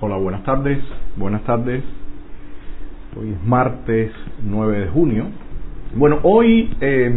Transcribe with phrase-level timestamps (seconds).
[0.00, 0.78] Hola, buenas tardes.
[1.16, 1.82] Buenas tardes.
[3.20, 4.12] Hoy es martes
[4.44, 5.24] 9 de junio.
[5.96, 7.12] Bueno, hoy eh,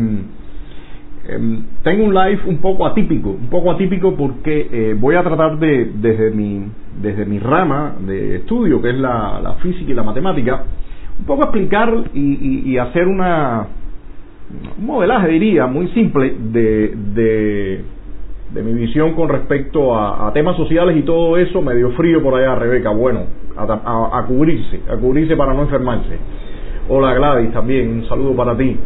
[1.84, 5.92] tengo un live un poco atípico, un poco atípico porque eh, voy a tratar de,
[5.94, 10.64] desde mi, desde mi rama de estudio, que es la, física y la matemática,
[11.20, 13.68] un poco explicar y, y, hacer una,
[14.80, 17.84] un modelaje, diría, muy simple de
[18.54, 22.56] de mi visión con respecto a, temas sociales y todo eso, medio frío por allá,
[22.56, 22.90] Rebeca.
[22.90, 23.22] Bueno,
[23.56, 26.18] a, a, a, cubrirse, a cubrirse para no enfermarse.
[26.90, 28.78] Hola Gladys, también un saludo para ti.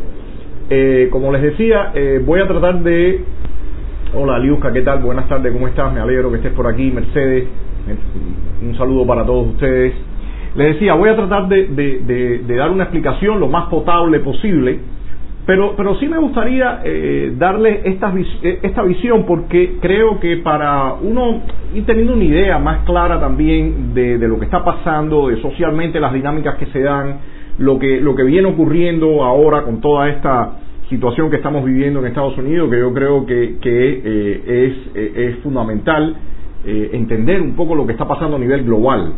[0.69, 3.23] Eh, como les decía, eh, voy a tratar de...
[4.13, 4.99] Hola Liusca, ¿qué tal?
[4.99, 5.91] Buenas tardes, ¿cómo estás?
[5.93, 6.91] Me alegro que estés por aquí.
[6.91, 7.47] Mercedes,
[8.61, 9.93] un saludo para todos ustedes.
[10.55, 14.79] Les decía, voy a tratar de, de dar una explicación lo más potable posible
[15.45, 21.41] pero, pero sí me gustaría eh, darle esta, esta visión porque creo que para uno
[21.73, 25.99] ir teniendo una idea más clara también de, de, lo que está pasando, de socialmente
[25.99, 27.19] las dinámicas que se dan,
[27.57, 30.53] lo que, lo que viene ocurriendo ahora con toda esta
[30.89, 35.43] situación que estamos viviendo en Estados Unidos, que yo creo que, eh, es, eh, es
[35.43, 36.15] fundamental
[36.65, 39.13] eh, entender un poco lo que está pasando a nivel global.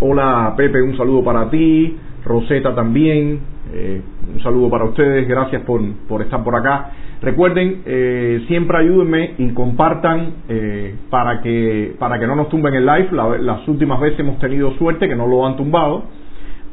[0.00, 3.40] Hola Pepe, un saludo para ti, Rosetta también,
[3.76, 4.00] eh,
[4.32, 6.92] un saludo para ustedes, gracias por, por estar por acá.
[7.20, 12.86] Recuerden, eh, siempre ayúdenme y compartan eh, para, que, para que no nos tumben el
[12.86, 13.08] live.
[13.10, 16.04] La, las últimas veces hemos tenido suerte que no lo han tumbado,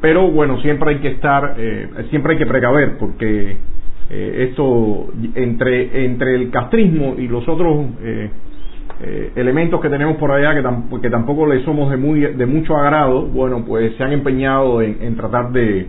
[0.00, 3.56] pero bueno, siempre hay que estar, eh, siempre hay que precaver porque
[4.10, 8.30] eh, esto entre, entre el castrismo y los otros eh,
[9.34, 12.76] elementos que tenemos por allá que, tam que tampoco le somos de, muy, de mucho
[12.76, 15.88] agrado, bueno, pues se han empeñado en, en tratar de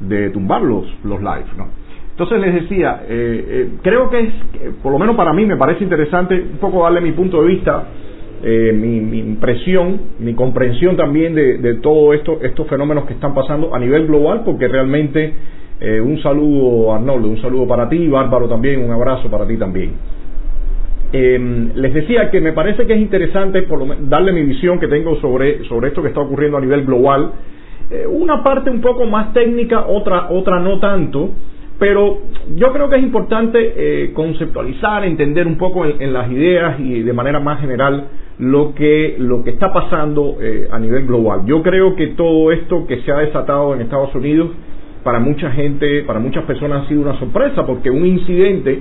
[0.00, 1.68] de tumbar los, los live, ¿no?
[2.10, 4.32] Entonces les decía, eh, eh, creo que es,
[4.82, 7.88] por lo menos para mí me parece interesante un poco darle mi punto de vista,
[8.42, 13.74] eh, mi, impresión, mi comprensión también de, de todos esto, estos fenómenos que están pasando
[13.74, 15.34] a nivel global, porque realmente
[15.78, 19.92] eh, un saludo Arnoldo, un saludo para ti, Bárbaro también, un abrazo para ti también.
[21.12, 24.88] Eh, les decía que me parece que es interesante por lo, darle mi visión que
[24.88, 27.30] tengo sobre, sobre esto que está ocurriendo a nivel global,
[27.90, 31.30] eh, una parte un poco más técnica, otra, otra no tanto,
[31.78, 32.18] pero
[32.54, 37.12] yo creo que es importante eh, conceptualizar, entender un poco en, las ideas y de
[37.12, 38.08] manera más general
[38.38, 41.42] lo que, lo que está pasando eh, a nivel global.
[41.46, 44.50] Yo creo que todo esto que se ha desatado en Estados Unidos,
[45.04, 48.80] para mucha gente, para muchas personas ha sido una sorpresa, porque un incidente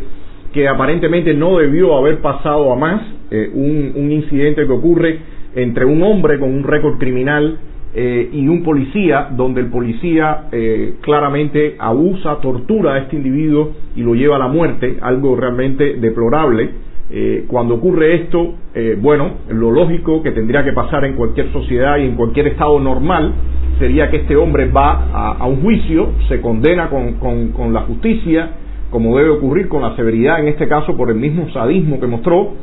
[0.54, 5.20] que aparentemente no debió haber pasado a más, eh, un, un incidente que ocurre
[5.54, 7.58] entre un hombre con un récord criminal
[7.98, 14.02] eh, y un policía, donde el policía eh, claramente abusa, tortura a este individuo y
[14.02, 16.72] lo lleva a la muerte, algo realmente deplorable.
[17.10, 21.98] Eh, cuando ocurre esto, eh, bueno, lo lógico que tendría que pasar en cualquier sociedad
[21.98, 23.32] y en cualquier estado normal
[23.80, 27.82] sería que este hombre va a, a un juicio, se condena con, con, con la
[27.82, 28.50] justicia,
[28.90, 32.56] como debe ocurrir con la severidad, en este caso por el mismo sadismo que mostró,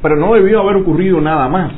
[0.00, 1.72] pero no debió haber ocurrido nada más.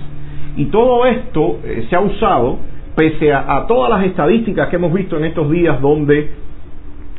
[0.57, 1.59] Y todo esto
[1.89, 2.59] se ha usado
[2.97, 6.31] pese a, a, todas las estadísticas que hemos visto en estos días donde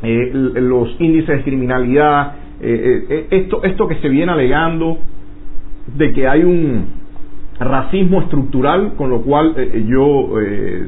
[0.00, 4.98] eh, los índices de criminalidad, eh, eh, esto, esto que se viene alegando
[5.96, 6.86] de que hay un
[7.58, 9.56] racismo estructural, con lo cual
[9.88, 10.34] yo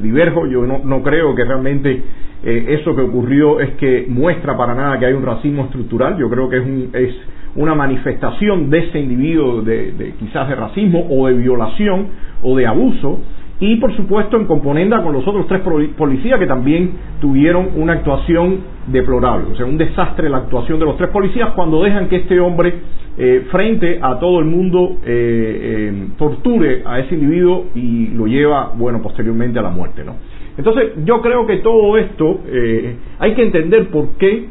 [0.01, 2.01] diverjo, yo no, no, creo que realmente
[2.43, 6.47] eso que ocurrió es que muestra para nada que hay un racismo estructural, yo creo
[6.47, 7.13] que es, un, es
[7.55, 12.07] una manifestación de ese individuo de quizás de racismo o de violación
[12.41, 13.19] o de abuso,
[13.61, 15.61] y por supuesto en componenda con los otros tres
[15.95, 16.91] policías que también
[17.21, 18.57] tuvieron una actuación
[18.87, 22.39] deplorable, o sea, un desastre la actuación de los tres policías cuando dejan que este
[22.39, 22.73] hombre
[23.17, 28.73] eh, frente a todo el mundo eh, eh, torture a ese individuo y lo lleva,
[28.75, 30.15] bueno, posteriormente a la muerte, ¿no?
[30.57, 34.47] Entonces, yo creo que todo esto eh, hay que entender por qué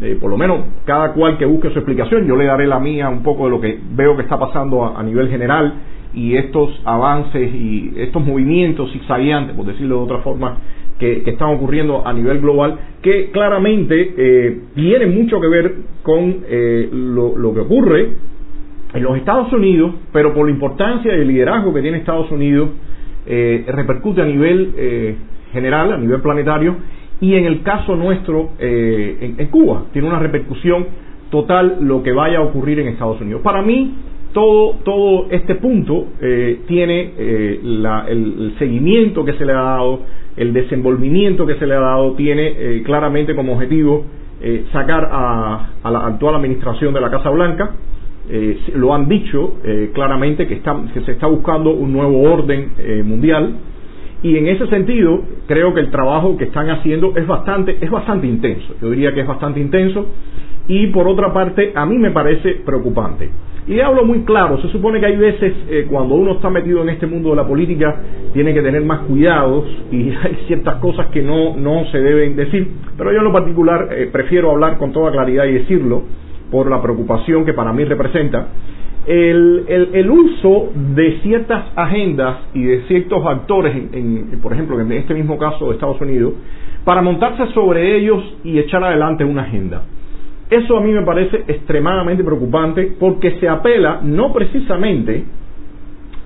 [0.00, 3.08] eh, por lo menos cada cual que busque su explicación, yo le daré la mía
[3.08, 5.74] un poco de lo que veo que está pasando a, a nivel general
[6.14, 10.58] y estos avances y estos movimientos zigzagueantes, por decirlo de otra forma,
[10.98, 16.88] que, están ocurriendo a nivel global, que claramente eh, tienen mucho que ver con eh,
[16.92, 18.08] lo, que ocurre
[18.94, 22.70] en los Estados Unidos, pero por la importancia del liderazgo que tiene Estados Unidos,
[23.26, 25.16] eh, repercute a nivel eh,
[25.52, 26.76] general, a nivel planetario,
[27.20, 30.86] y en el caso nuestro eh, en, en Cuba, tiene una repercusión
[31.30, 33.40] total lo que vaya a ocurrir en Estados Unidos.
[33.42, 33.94] Para mí,
[34.32, 40.00] todo, todo este punto eh, tiene eh, la, el, seguimiento que se le ha dado,
[40.36, 44.04] el desenvolvimiento que se le ha dado, tiene eh, claramente como objetivo
[44.72, 47.76] sacar a, la actual administración de la Casa Blanca.
[48.28, 53.02] Eh, lo han dicho eh, claramente que, que, se está buscando un nuevo orden eh,
[53.04, 53.56] mundial.
[54.22, 58.28] Y en ese sentido creo que el trabajo que están haciendo es bastante es bastante
[58.28, 58.74] intenso.
[58.80, 60.06] Yo diría que es bastante intenso
[60.68, 63.30] y por otra parte a mí me parece preocupante.
[63.66, 65.52] Y hablo muy claro, se supone que hay veces
[65.88, 67.94] cuando uno está metido en este mundo de la política
[68.32, 72.68] tiene que tener más cuidados y hay ciertas cosas que no, no se deben decir,
[72.96, 76.02] pero yo en lo particular prefiero hablar con toda claridad y decirlo
[76.50, 78.48] por la preocupación que para mí representa,
[79.06, 85.14] el, el, uso de ciertas agendas y de ciertos actores, en, por ejemplo, en este
[85.14, 86.34] mismo caso de Estados Unidos,
[86.84, 89.82] para montarse sobre ellos y echar adelante una agenda.
[90.52, 95.24] Eso a mí me parece extremadamente preocupante porque se apela no precisamente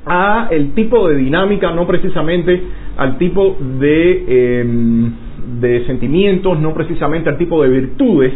[0.04, 2.60] a el tipo de dinámica, no precisamente
[2.96, 5.12] al tipo de, em,
[5.60, 8.32] de sentimientos, no precisamente al tipo de virtudes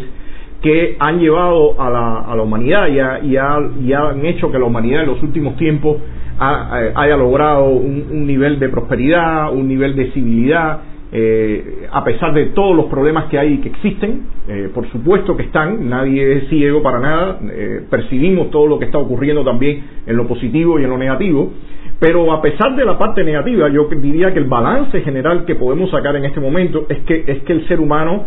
[0.62, 2.86] que han llevado a la, a la humanidad
[3.22, 5.96] y, han hecho que la humanidad en los últimos tiempos
[6.38, 10.80] haya logrado un, nivel de prosperidad, un nivel de civilidad,
[11.12, 15.36] eh, a pesar de todos los problemas que hay y que existen, eh, por supuesto
[15.36, 19.82] que están, nadie es ciego para nada, eh, percibimos todo lo que está ocurriendo también
[20.06, 21.52] en lo positivo y en lo negativo,
[21.98, 25.90] pero a pesar de la parte negativa, yo diría que el balance general que podemos
[25.90, 28.24] sacar en este momento es que, es que el ser humano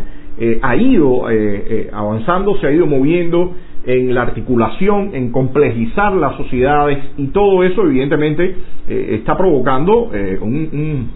[0.62, 1.26] ha ido
[1.92, 3.54] avanzando, se ha ido moviendo
[3.86, 8.56] en la articulación, en complejizar las sociedades y todo eso evidentemente
[8.88, 11.10] está provocando un,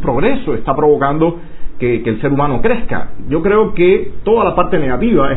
[0.00, 1.38] progreso, está provocando
[1.78, 3.10] que, el ser humano crezca.
[3.28, 5.28] Yo creo que toda la parte negativa,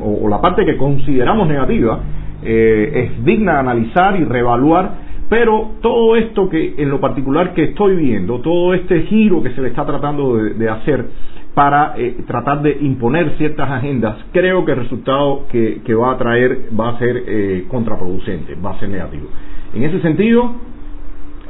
[0.00, 2.00] o, la parte que consideramos negativa,
[2.44, 7.94] es digna de analizar y reevaluar, pero todo esto que en lo particular que estoy
[7.94, 11.06] viendo, todo este giro que se le está tratando de hacer,
[11.54, 16.68] para eh, tratar de imponer ciertas agendas, creo que el resultado que, va a traer
[16.78, 19.28] va a ser eh, contraproducente, va a ser negativo.
[19.74, 20.52] En ese sentido,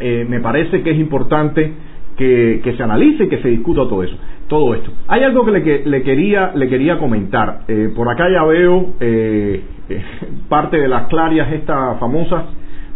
[0.01, 1.73] eh, me parece que es importante
[2.17, 4.17] que, se analice y que se discuta todo eso,
[4.49, 4.91] todo esto.
[5.09, 7.61] Hay algo que le, le quería le quería comentar.
[7.95, 8.95] por acá ya veo
[10.49, 12.45] parte de las clarias estas famosas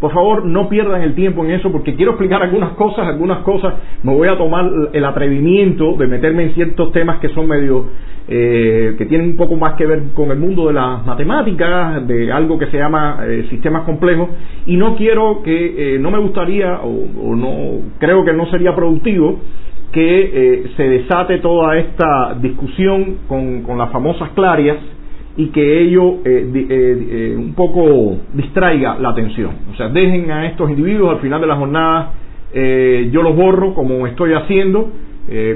[0.00, 3.74] por favor, no pierdan el tiempo en eso porque quiero explicar algunas cosas, algunas cosas.
[4.02, 7.86] Me voy a tomar el atrevimiento de meterme en ciertos temas que son medio,
[8.28, 12.30] eh, que tienen un poco más que ver con el mundo de las matemáticas, de
[12.30, 14.28] algo que se llama eh, sistemas complejos.
[14.66, 19.40] Y no quiero que, eh, no me gustaría o, no, creo que no sería productivo
[19.92, 24.76] que se desate toda esta discusión con, con las famosas clarias
[25.36, 29.50] y que ello eh, eh, eh, un poco distraiga la atención.
[29.72, 32.12] O sea, dejen a estos individuos al final de la jornada,
[32.54, 34.90] yo los borro como estoy haciendo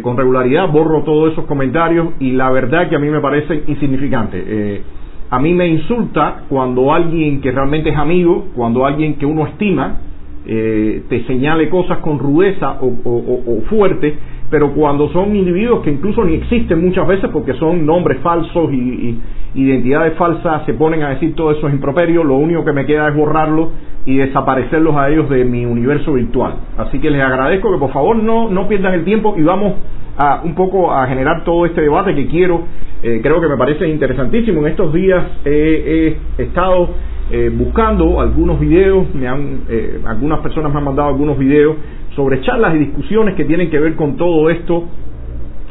[0.02, 4.82] con regularidad, borro todos esos comentarios y la verdad que a mí me parecen insignificantes.
[5.30, 9.98] a mí me insulta cuando alguien que realmente es amigo, cuando alguien que uno estima,
[10.44, 14.18] te señale cosas con rudeza o, o fuerte,
[14.50, 19.18] pero cuando son individuos que incluso ni existen muchas veces porque son nombres falsos y,
[19.54, 23.08] identidades falsas, se ponen a decir todo eso es improperio, lo único que me queda
[23.08, 23.70] es borrarlo
[24.06, 26.54] y desaparecerlos a ellos de mi universo virtual.
[26.78, 29.74] Así que les agradezco que por favor no, no pierdan el tiempo y vamos
[30.16, 32.62] a un poco a generar todo este debate que quiero,
[33.02, 34.60] eh, creo que me parece interesantísimo.
[34.60, 36.90] En estos días he estado
[37.32, 41.76] eh, buscando algunos videos, me han, eh, algunas personas me han mandado algunos videos
[42.16, 44.84] sobre charlas y discusiones que tienen que ver con todo esto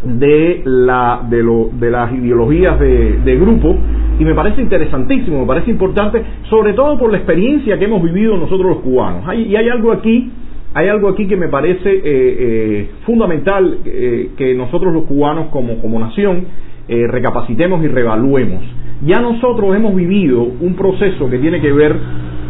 [0.03, 3.75] de, la, de, lo, de las ideologías de, grupo
[4.19, 8.37] y me parece interesantísimo, me parece importante, sobre todo por la experiencia que hemos vivido
[8.37, 9.23] nosotros los cubanos.
[9.35, 10.29] y hay algo aquí,
[10.73, 15.79] hay algo aquí que me parece eh, eh, fundamental eh, que nosotros los cubanos como,
[15.81, 18.63] como nación recapacitemos y revaluemos.
[19.05, 21.95] Ya nosotros hemos vivido un proceso que tiene que ver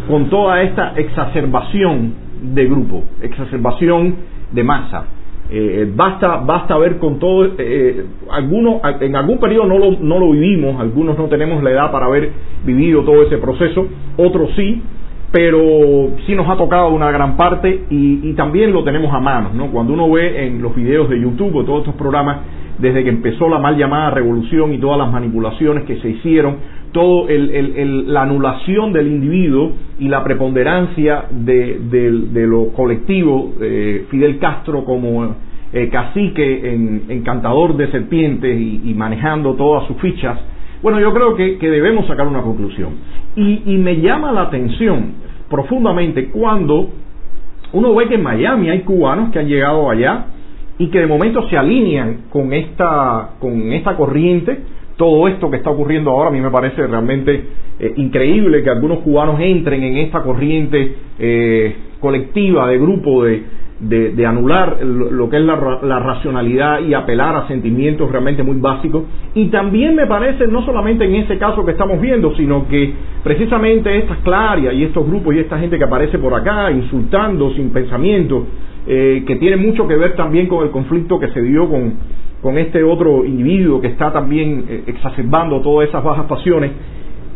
[0.08, 2.14] con toda esta exacerbación
[2.54, 4.14] de grupo, exacerbación
[4.50, 5.04] de masa.
[5.52, 10.20] Eh, basta, basta ver con todo, eh, eh, algunos, en algún periodo no lo, no
[10.20, 12.30] lo vivimos, algunos no tenemos la edad para haber
[12.64, 14.80] vivido todo ese proceso, otros sí,
[15.32, 19.50] pero sí nos ha tocado una gran parte y, y también lo tenemos a mano,
[19.52, 19.72] ¿no?
[19.72, 22.38] Cuando uno ve en los videos de YouTube o todos estos programas,
[22.78, 26.56] desde que empezó la mal llamada revolución y todas las manipulaciones que se hicieron,
[26.92, 35.36] todo la anulación del individuo y la preponderancia de, lo colectivo, eh, Fidel Castro como
[35.72, 36.74] eh, cacique
[37.08, 40.38] encantador de serpientes y, manejando todas sus fichas,
[40.82, 42.94] bueno, yo creo que, debemos sacar una conclusión.
[43.36, 45.12] Y, y, me llama la atención
[45.48, 46.90] profundamente cuando
[47.72, 50.26] uno ve que en Miami hay cubanos que han llegado allá
[50.78, 54.60] y que de momento se alinean con esta, con esta corriente,
[55.00, 56.28] todo esto que está ocurriendo ahora.
[56.28, 57.42] A mí me parece realmente
[57.78, 63.42] eh, increíble que algunos cubanos entren en esta corriente eh, colectiva de grupo de,
[63.80, 69.04] de, anular lo, que es la, racionalidad y apelar a sentimientos realmente muy básicos.
[69.34, 72.92] Y también me parece, no solamente en ese caso que estamos viendo, sino que
[73.24, 77.70] precisamente estas clarias y estos grupos y esta gente que aparece por acá insultando sin
[77.70, 78.46] pensamiento,
[78.86, 81.94] eh, que tiene mucho que ver también con el conflicto que se dio con,
[82.42, 86.72] con este otro individuo que está también eh, exacerbando todas esas bajas pasiones.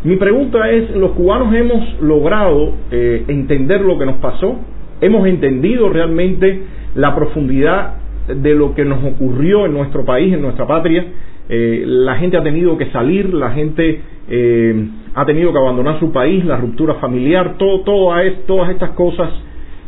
[0.04, 4.58] Mi pregunta es, ¿los cubanos hemos logrado eh, entender lo que nos pasó?
[5.00, 6.62] hemos entendido realmente
[6.94, 7.96] la profundidad
[8.28, 11.04] de lo que nos ocurrió en nuestro país, en nuestra patria.
[11.48, 16.10] Eh, la gente ha tenido que salir, la gente eh, ha tenido que abandonar su
[16.10, 17.80] país, la ruptura familiar, todo,
[18.46, 19.28] todas estas cosas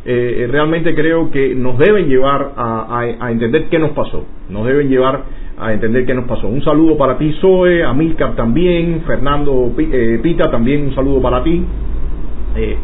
[0.07, 5.23] eh, realmente creo que nos deben llevar a, entender qué nos pasó, nos deben llevar
[5.59, 6.49] a entender qué nos pasó.
[6.49, 9.73] Un saludo para ti, Zoe, a Milcar también, Fernando
[10.23, 11.65] Pita también, un saludo para ti,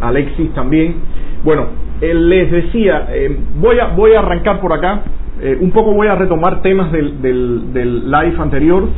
[0.01, 0.97] Alexis también.
[1.45, 1.67] Bueno,
[2.03, 5.03] eh, les decía, eh, voy, a, voy a arrancar por acá,
[5.41, 8.89] eh, un poco voy a retomar temas del, del, del live anterior,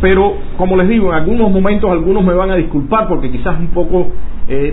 [0.00, 3.68] pero como les digo, en algunos momentos algunos me van a disculpar porque quizás un
[3.68, 4.08] poco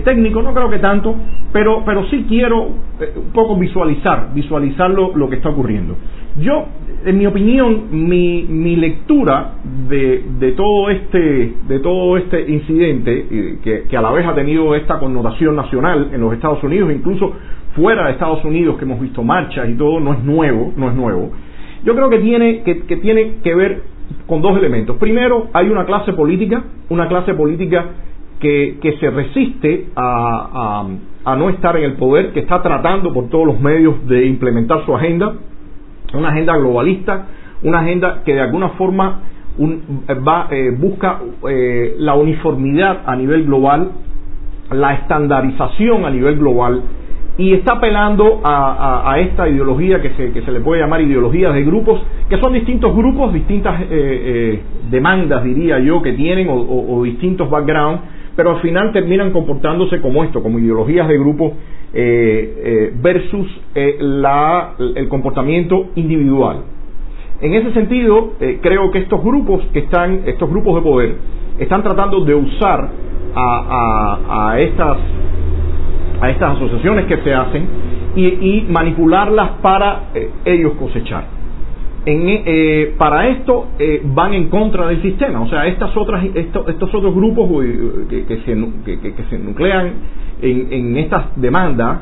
[0.04, 1.14] técnico, no creo que tanto,
[1.52, 5.96] pero, pero sí quiero un poco visualizar, visualizar lo, lo, que está ocurriendo.
[6.40, 6.64] Yo,
[7.04, 9.56] en mi opinión, mi, mi lectura
[9.88, 14.74] de, de, todo este, de todo este incidente, que, que a la vez ha tenido
[14.74, 17.34] esta connotación nacional en los Estados Unidos, incluso
[17.74, 20.94] fuera de Estados Unidos, que hemos visto marchas y todo, no es nuevo, no es
[20.94, 21.32] nuevo.
[21.84, 23.82] Yo creo que tiene que, tiene que ver
[24.26, 24.96] con dos elementos.
[24.96, 27.84] Primero, hay una clase política, una clase política
[28.40, 30.86] que, que se resiste a,
[31.24, 34.84] a, no estar en el poder, que está tratando por todos los medios de implementar
[34.84, 35.34] su agenda,
[36.14, 37.26] una agenda globalista,
[37.62, 39.20] una agenda que de alguna forma
[39.58, 43.90] va, eh, busca eh, la uniformidad a nivel global,
[44.70, 46.82] la estandarización a nivel global
[47.38, 51.64] y está apelando a, esta ideología que se, que se, le puede llamar ideología de
[51.64, 52.00] grupos,
[52.30, 58.02] que son distintos grupos, distintas eh, eh, demandas, diría yo, que tienen o, distintos backgrounds,
[58.34, 61.52] pero al final terminan comportándose como esto, como ideologías de grupos
[61.92, 63.46] eh, versus
[64.00, 66.62] la, el comportamiento individual.
[67.42, 71.14] En ese sentido, creo que estos grupos que están, estos grupos de poder,
[71.58, 72.88] están tratando de usar
[73.34, 74.96] a, a estas
[76.20, 77.66] a estas asociaciones que se hacen
[78.16, 81.24] y, manipularlas para eh, ellos cosechar.
[82.06, 86.94] En, eh, para esto eh, van en contra del sistema, o sea, estas otras, estos,
[86.94, 87.64] otros grupos
[88.08, 88.54] que, que, se,
[89.00, 89.92] que, se, nuclean
[90.40, 91.98] en, en estas demandas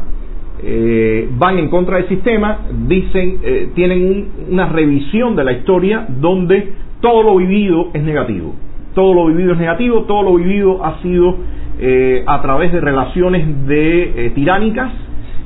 [1.37, 7.37] van en contra del sistema, dicen, tienen una revisión de la historia donde todo lo
[7.37, 8.55] vivido es negativo,
[8.95, 11.37] todo lo vivido es negativo, todo lo vivido ha sido
[11.79, 14.93] eh, a través de relaciones de eh, tiránicas,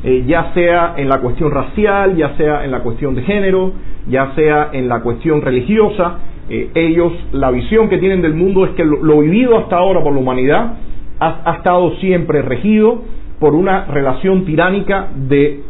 [0.05, 3.73] eh, ya sea en la cuestión racial, ya sea en la cuestión de género,
[4.09, 6.19] ya sea en la cuestión religiosa.
[6.51, 10.21] ellos, la visión que tienen del mundo es que lo, vivido hasta ahora por la
[10.21, 10.75] humanidad
[11.21, 13.03] ha, estado siempre regido
[13.39, 15.65] por una relación tiránica de,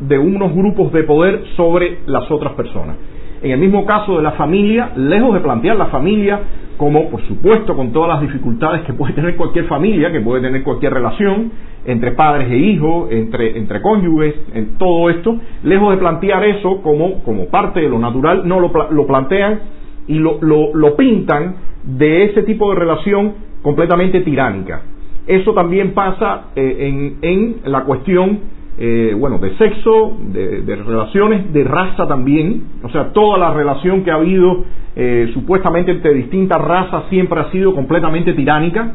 [0.00, 2.96] de unos grupos de poder sobre las otras personas.
[3.44, 6.40] En el mismo caso de la familia, lejos de plantear la familia
[6.78, 10.62] como por supuesto con todas las dificultades que puede tener cualquier familia, que puede tener
[10.62, 11.52] cualquier relación
[11.84, 17.22] entre padres e hijos, entre, entre cónyuges, en todo esto, lejos de plantear eso como,
[17.22, 19.60] como parte de lo natural, no lo, lo plantean
[20.06, 24.84] y lo, lo, lo pintan de ese tipo de relación completamente tiránica.
[25.26, 31.62] Eso también pasa eh, en, en la cuestión eh, bueno, de sexo, de, relaciones, de
[31.62, 34.64] raza también, o sea, toda la relación que ha habido
[34.96, 38.94] eh, supuestamente entre distintas razas siempre ha sido completamente tiránica,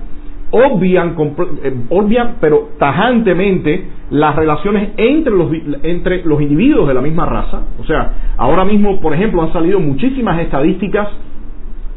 [0.52, 1.16] obvian,
[1.64, 5.50] eh, obvian pero tajantemente las relaciones entre los,
[5.84, 7.62] entre los individuos de la misma raza.
[7.80, 11.08] O sea, ahora mismo, por ejemplo, han salido muchísimas estadísticas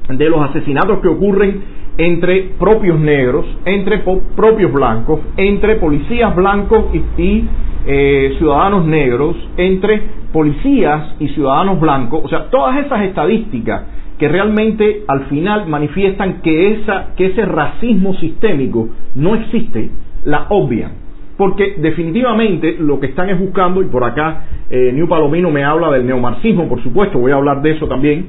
[0.09, 4.03] de los asesinatos que ocurren entre propios negros, entre
[4.37, 6.87] propios blancos, entre policías blancos
[7.19, 7.45] y,
[7.87, 13.83] eh, ciudadanos negros, entre policías y ciudadanos blancos, o sea, todas esas estadísticas
[14.19, 19.91] que realmente al final manifiestan que, esa, que ese racismo sistémico no existe,
[20.25, 20.93] la obvian.
[21.37, 25.91] Porque definitivamente lo que están es buscando, y por acá eh, New Palomino me habla
[25.91, 28.27] del neomarxismo, por supuesto, voy a hablar de eso también,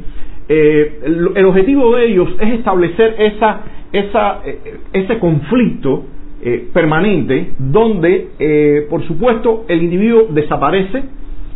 [0.49, 0.99] eh,
[1.35, 6.05] el, objetivo de ellos es establecer esa, esa, eh, ese conflicto
[6.73, 11.03] permanente donde, por supuesto, el individuo desaparece,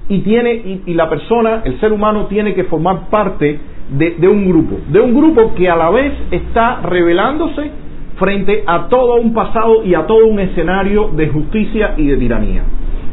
[0.09, 4.77] y tiene y, la persona, el ser humano tiene que formar parte de, un grupo,
[4.89, 7.71] de un grupo que a la vez está revelándose
[8.17, 12.63] frente a todo un pasado y a todo un escenario de justicia y de tiranía.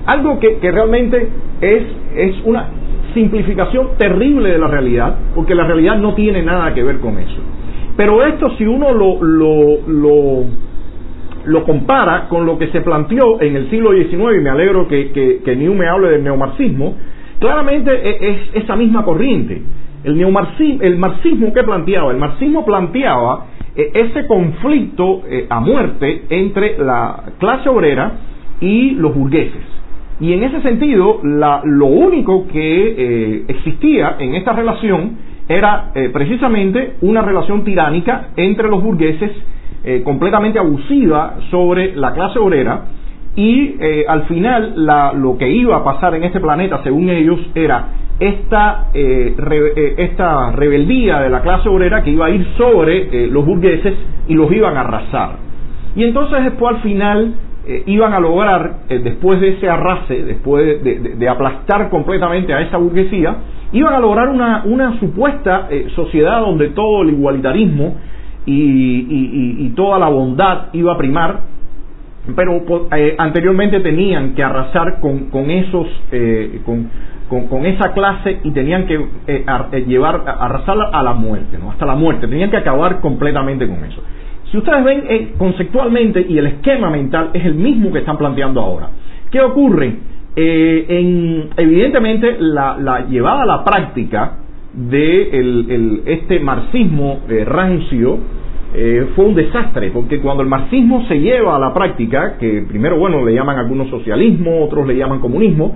[0.07, 1.29] Algo que, realmente
[1.61, 1.83] es,
[2.15, 2.69] es una
[3.13, 7.41] simplificación terrible de la realidad, porque la realidad no tiene nada que ver con eso.
[7.97, 10.45] Pero esto si uno lo, lo,
[11.47, 15.13] lo, compara con lo que se planteó en el siglo XIX, y me alegro que,
[15.13, 16.95] que, que me hable del neomarxismo,
[17.39, 19.63] claramente e, es esa misma corriente.
[20.03, 23.47] El, neomarxismo, el marxismo que planteaba, el marxismo planteaba
[23.77, 28.13] eh, ese conflicto eh, a muerte entre la clase obrera
[28.61, 29.74] y los burgueses.
[30.21, 37.21] Y en ese sentido, lo único que eh, existía en esta relación era precisamente una
[37.21, 39.31] relación tiránica entre los burgueses,
[40.03, 42.85] completamente abusiva sobre la clase obrera,
[43.37, 43.75] y
[44.09, 44.73] al final
[45.21, 50.53] lo que iba a pasar en este planeta, según ellos, era esta, eh, eh, esta
[50.53, 53.95] rebeldía de la clase obrera que iba a ir sobre eh, los burgueses
[54.29, 55.37] y los iban a arrasar.
[55.97, 57.35] Y entonces después al final
[57.87, 63.37] iban a lograr, después de ese arrase, después de, aplastar completamente a esa burguesía,
[63.73, 67.97] iban a lograr una, una supuesta sociedad donde todo el igualitarismo
[68.47, 71.41] y, toda la bondad iba a primar,
[72.37, 72.63] pero
[73.19, 75.87] anteriormente tenían que arrasar con, con esos,
[76.65, 76.91] con,
[77.29, 78.95] con, esa clase y tenían que
[79.27, 81.71] eh, eh, llevar, arrasarla a la muerte, ¿no?
[81.71, 84.03] hasta la muerte, tenían que acabar completamente con eso.
[84.55, 88.61] Si ustedes ven eh, conceptualmente y el esquema mental es el mismo que están planteando
[88.61, 88.89] ahora,
[89.29, 89.97] ¿qué ocurre?
[90.37, 94.37] en, evidentemente la, llevada a la práctica
[94.73, 98.19] de este marxismo rancio
[99.17, 103.25] fue un desastre, porque cuando el marxismo se lleva a la práctica, que primero, bueno,
[103.25, 105.75] le llaman algunos socialismo, otros le llaman comunismo,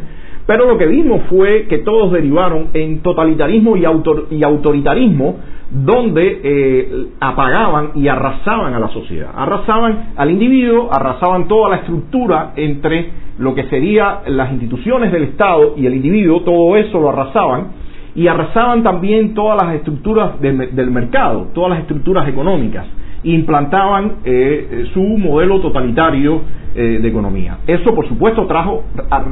[0.48, 3.84] pero lo que vimos fue que todos derivaron en totalitarismo y,
[4.30, 5.36] y autoritarismo,
[5.70, 9.28] donde eh, apagaban y arrasaban a la sociedad.
[9.36, 15.74] Arrasaban al individuo, arrasaban toda la estructura entre lo que serían las instituciones del Estado
[15.76, 17.66] y el individuo, todo eso lo arrasaban,
[18.14, 22.86] y arrasaban también todas las estructuras del mercado, todas las estructuras económicas,
[23.22, 26.40] implantaban eh, su modelo totalitario
[26.74, 27.58] eh, de economía.
[27.66, 28.84] Eso, por supuesto, trajo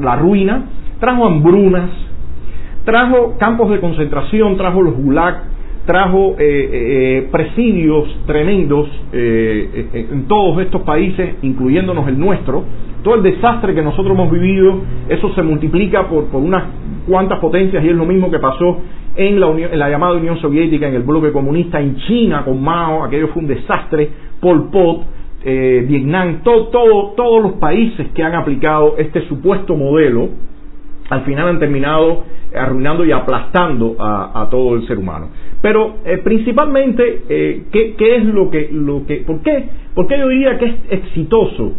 [0.02, 0.64] la ruina
[1.00, 1.90] trajo hambrunas,
[2.84, 5.42] trajo campos de concentración, trajo los gulag,
[5.86, 12.64] trajo eh, eh, eh, presidios tremendos en todos estos países, incluyéndonos el nuestro.
[13.02, 16.64] Todo el desastre que nosotros hemos vivido, eso se multiplica por, unas
[17.06, 18.78] cuantas potencias y es lo mismo que pasó
[19.14, 23.04] en la, en la llamada Unión Soviética, en el bloque comunista, en China con Mao,
[23.04, 25.02] aquello fue un desastre, Pol Pot,
[25.44, 30.30] Vietnam, todo, todos los países que han aplicado este supuesto modelo
[31.08, 35.28] al final han terminado arruinando y aplastando a, todo el ser humano.
[35.60, 39.64] Pero eh, principalmente, eh, ¿qué, es lo que, lo que, por qué,
[39.94, 41.72] por qué yo diría que es exitoso,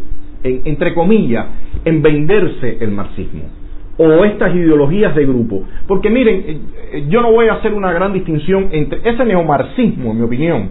[0.44, 1.46] entre comillas,
[1.84, 3.44] en venderse el marxismo?
[3.98, 5.63] o estas ideologías de grupo.
[5.88, 10.18] Porque miren, eh, yo no voy a hacer una gran distinción entre ese neomarxismo, en
[10.18, 10.70] mi opinión,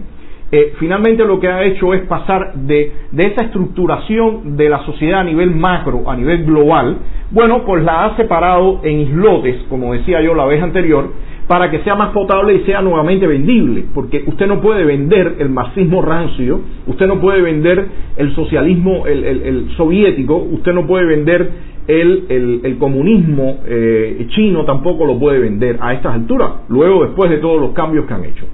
[0.49, 5.23] eh, finalmente lo que ha hecho es pasar de, esa estructuración de la sociedad a
[5.25, 6.99] nivel macro, a nivel global,
[7.31, 11.11] bueno, pues la ha separado en islotes, como decía yo la vez anterior,
[11.47, 15.49] para que sea más potable y sea nuevamente vendible, porque usted no puede vender el
[15.49, 21.51] marxismo rancio, usted no puede vender el socialismo el, soviético, usted no puede vender
[21.87, 27.59] el, comunismo eh, chino, tampoco lo puede vender a estas alturas, luego después de todos
[27.59, 28.45] los cambios que han hecho.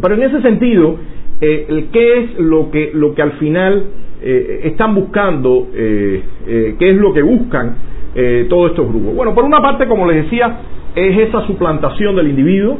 [0.00, 0.96] Pero en ese sentido,
[1.40, 3.84] eh, ¿qué es lo que, lo que al final
[4.22, 5.68] eh, están buscando?
[5.74, 6.22] Eh,
[6.78, 7.76] ¿Qué es lo que buscan
[8.48, 9.14] todos estos grupos?
[9.16, 10.58] Bueno, por una parte, como les decía,
[10.94, 12.78] es esa suplantación del individuo,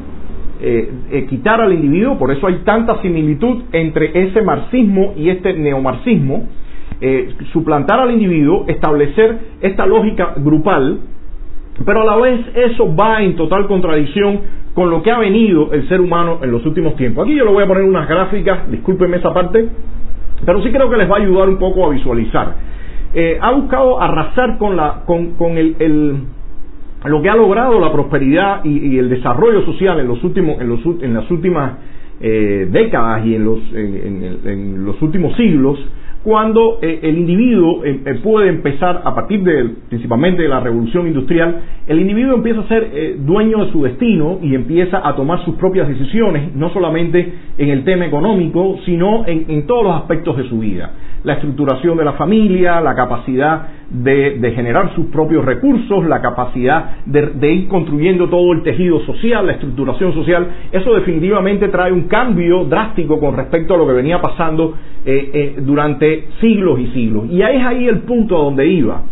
[1.29, 6.49] quitar al individuo, por eso hay tanta similitud entre ese marxismo y este neomarxismo,
[7.53, 11.01] suplantar al individuo, establecer esta lógica grupal,
[11.85, 14.41] pero a la vez eso va en total contradicción
[14.75, 17.25] con lo que ha venido el ser humano en los últimos tiempos.
[17.25, 19.69] Aquí yo le voy a poner unas gráficas, discúlpenme esa parte,
[20.45, 22.55] pero sí creo que les va a ayudar un poco a visualizar.
[23.15, 26.25] Eh, ha buscado arrasar con, la, con, con el,
[27.05, 30.81] lo que ha logrado la prosperidad y, el desarrollo social en, los últimos, en, los,
[31.03, 31.73] en las últimas
[32.21, 35.79] eh, décadas y en los, en los últimos siglos
[36.25, 41.07] cuando eh, el individuo eh, eh, puede empezar, a partir de, principalmente de la revolución
[41.07, 45.57] industrial, el individuo empieza a ser dueño de su destino y empieza a tomar sus
[45.57, 50.59] propias decisiones, no solamente en el tema económico, sino en, todos los aspectos de su
[50.61, 50.93] vida.
[51.25, 57.53] La estructuración de la familia, la capacidad de, generar sus propios recursos, la capacidad de,
[57.53, 63.19] ir construyendo todo el tejido social, la estructuración social, eso definitivamente trae un cambio drástico
[63.19, 67.31] con respecto a lo que venía pasando eh, eh, durante siglos y siglos.
[67.31, 69.03] Y ahí es ahí el punto a donde iba.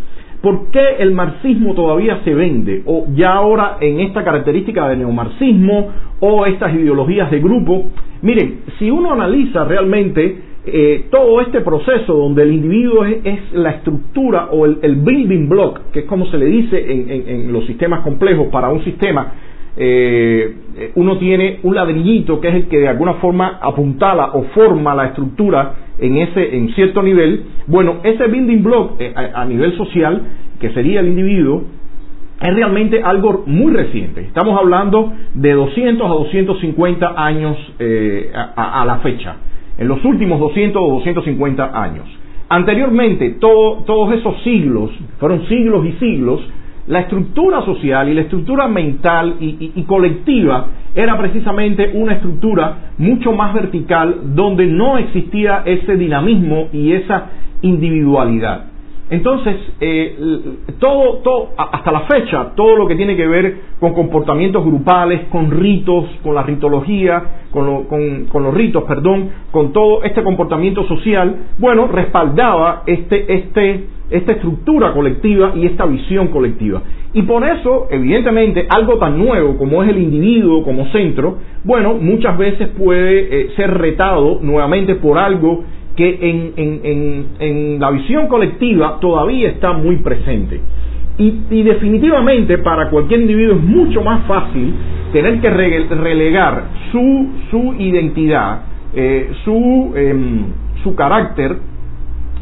[0.43, 2.83] ¿Por qué el marxismo todavía se vende?
[2.85, 7.85] O ya ahora en esta característica de neomarxismo o estas ideologías de grupo.
[8.21, 14.47] Miren, si uno analiza realmente eh, todo este proceso donde el individuo es, la estructura
[14.51, 18.69] o el, building block, que es como se le dice en, los sistemas complejos para
[18.69, 19.33] un sistema,
[19.75, 20.55] eh,
[20.95, 25.07] uno tiene un ladrillito que es el que de alguna forma apuntala o forma la
[25.07, 30.21] estructura en ese en cierto nivel, bueno, ese building block eh, a, nivel social,
[30.59, 31.63] que sería el individuo,
[32.41, 34.21] es realmente algo muy reciente.
[34.21, 39.35] Estamos hablando de 200 a 250 años eh, a, la fecha,
[39.77, 42.05] en los últimos 200 o 250 años.
[42.49, 46.41] Anteriormente, todos esos siglos, fueron siglos y siglos,
[46.87, 53.53] la estructura social y la estructura mental y, colectiva era precisamente una estructura mucho más
[53.53, 57.29] vertical donde no existía ese dinamismo y esa
[57.61, 58.72] individualidad.
[59.13, 60.17] Entonces, eh,
[60.79, 65.51] todo, todo, hasta la fecha, todo lo que tiene que ver con comportamientos grupales, con
[65.51, 71.85] ritos, con la ritología, con, con los ritos, perdón, con todo este comportamiento social, bueno,
[71.85, 76.81] respaldaba este, este, esta estructura colectiva y esta visión colectiva.
[77.13, 82.35] Y por eso, evidentemente, algo tan nuevo como es el individuo como centro, bueno, muchas
[82.35, 89.49] veces puede eh, ser retado nuevamente por algo que en, en, la visión colectiva todavía
[89.49, 90.59] está muy presente.
[91.17, 94.73] Y, definitivamente para cualquier individuo es mucho más fácil
[95.11, 98.61] tener que relegar su, su identidad,
[98.95, 100.45] eh, su, em,
[100.83, 101.55] su carácter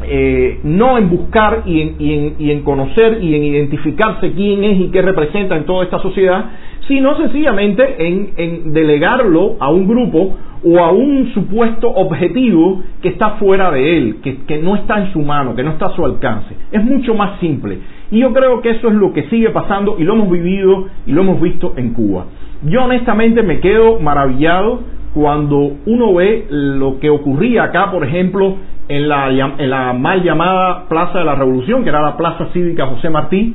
[0.04, 4.88] eh, no en buscar y en, y, en, conocer y en identificarse quién es y
[4.88, 6.44] qué representa en toda esta sociedad,
[6.88, 13.70] sino sencillamente en, delegarlo a un grupo o a un supuesto objetivo que está fuera
[13.70, 16.54] de él, que, no está en su mano, que no está a su alcance.
[16.70, 17.78] Es mucho más simple.
[18.10, 21.12] Y yo creo que eso es lo que sigue pasando y lo hemos vivido y
[21.12, 22.26] lo hemos visto en Cuba.
[22.62, 24.80] Yo honestamente me quedo maravillado
[25.14, 28.56] cuando uno ve lo que ocurría acá, por ejemplo,
[28.88, 32.86] en la, en la mal llamada Plaza de la Revolución, que era la Plaza Cívica
[32.86, 33.54] José Martí,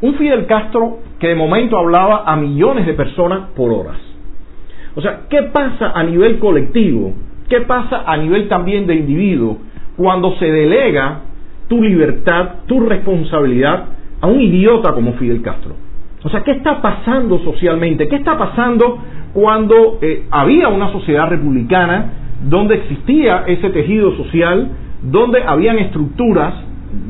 [0.00, 3.96] un Fidel Castro que de momento hablaba a millones de personas por horas.
[4.94, 7.14] O sea, ¿qué pasa a nivel colectivo?
[7.48, 9.58] ¿Qué pasa a nivel también de individuo
[9.96, 11.20] cuando se delega
[11.68, 13.86] tu libertad, tu responsabilidad
[14.20, 15.74] a un idiota como Fidel Castro?
[16.22, 18.08] O sea, ¿qué está pasando socialmente?
[18.08, 18.98] ¿Qué está pasando
[19.34, 22.12] cuando eh, había una sociedad republicana
[22.48, 24.68] donde existía ese tejido social,
[25.02, 26.54] donde habían estructuras,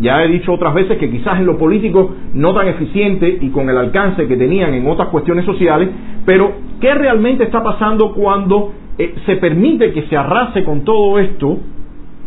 [0.00, 3.68] ya he dicho otras veces que quizás en lo político no tan eficiente y con
[3.68, 5.88] el alcance que tenían en otras cuestiones sociales,
[6.24, 11.58] pero ¿qué realmente está pasando cuando eh, se permite que se arrase con todo esto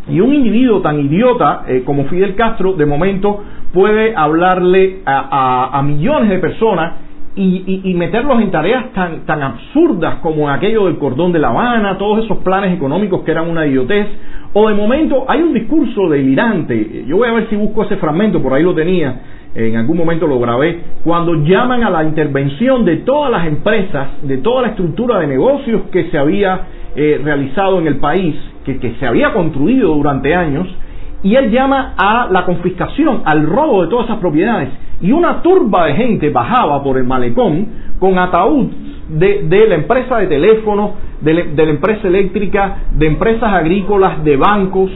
[0.08, 3.42] y un individuo tan idiota eh, como Fidel Castro de momento
[3.72, 7.08] puede hablarle a millones de personas
[7.40, 12.24] y, meterlos en tareas tan, tan absurdas como aquello del cordón de La Habana, todos
[12.24, 14.08] esos planes económicos que eran una idiotez,
[14.60, 18.42] o de momento hay un discurso delirante, yo voy a ver si busco ese fragmento,
[18.42, 19.14] por ahí lo tenía,
[19.54, 24.38] en algún momento lo grabé, cuando llaman a la intervención de todas las empresas, de
[24.38, 26.60] toda la estructura de negocios que se había
[26.96, 30.66] eh, realizado en el país, que, que se había construido durante años,
[31.22, 34.70] y él llama a la confiscación, al robo de todas esas propiedades.
[35.00, 37.68] Y una turba de gente bajaba por el malecón
[38.00, 38.66] con ataúd
[39.08, 44.90] de, la empresa de teléfono, de, la empresa eléctrica, de empresas agrícolas, de bancos,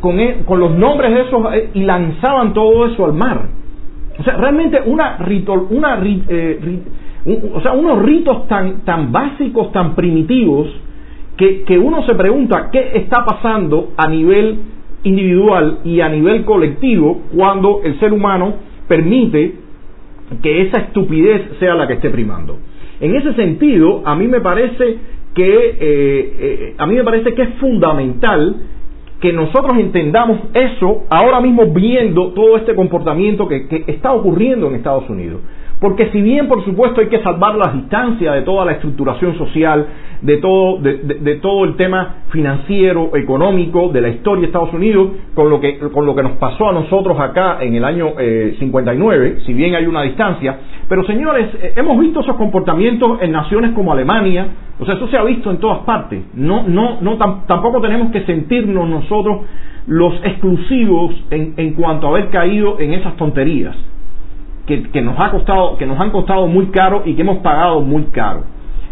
[0.00, 3.48] con, e, con los nombres de esos eh, y lanzaban todo eso al mar.
[4.18, 5.18] O sea, realmente una,
[5.70, 6.82] una eh,
[7.54, 10.68] o sea, unos ritos tan, tan básicos, tan primitivos,
[11.36, 14.58] que, que uno se pregunta qué está pasando a nivel
[15.04, 18.54] individual y a nivel colectivo cuando el ser humano
[18.86, 19.54] permite
[20.42, 22.58] que esa estupidez sea la que esté primando.
[23.00, 24.98] En ese sentido, a mí me parece
[25.34, 28.56] que eh, eh, a mí me parece que es fundamental
[29.20, 35.08] que nosotros entendamos eso ahora mismo viendo todo este comportamiento que está ocurriendo en Estados
[35.08, 35.40] Unidos.
[35.80, 39.86] Porque si bien, por supuesto, hay que salvar las distancias de toda la estructuración social,
[40.20, 45.48] de todo, de, todo el tema financiero, económico, de la historia de Estados Unidos, con
[45.48, 48.12] lo que, con lo que nos pasó a nosotros acá en el año
[48.58, 53.32] 59, eh, si bien hay una distancia, Pero señores, eh, hemos visto esos comportamientos en
[53.32, 56.20] naciones como Alemania, o sea, eso se ha visto en todas partes.
[56.34, 57.16] No, no, no,
[57.46, 59.46] tampoco tenemos que sentirnos nosotros
[59.86, 63.76] los exclusivos en, en cuanto a haber caído en esas tonterías
[64.78, 68.04] que, nos ha costado, que nos han costado muy caro y que hemos pagado muy
[68.04, 68.44] caro.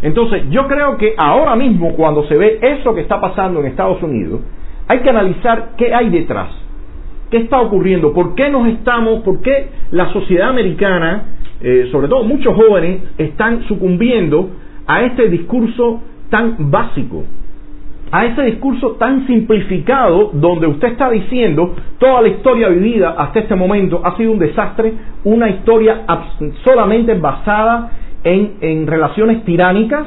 [0.03, 4.03] Entonces, yo creo que ahora mismo, cuando se ve eso que está pasando en Estados
[4.03, 4.41] Unidos,
[4.87, 6.51] hay que analizar qué hay detrás,
[7.31, 11.25] qué está ocurriendo, por qué nos estamos, por qué la sociedad americana,
[11.61, 14.51] eh, sobre todo muchos jóvenes, están sucumbiendo
[14.87, 17.25] a este discurso tan básico,
[18.11, 23.55] a ese discurso tan simplificado donde usted está diciendo toda la historia vivida hasta este
[23.55, 24.95] momento ha sido un desastre,
[25.25, 26.05] una historia
[26.65, 27.91] solamente basada
[28.25, 30.07] en, en relaciones tiránicas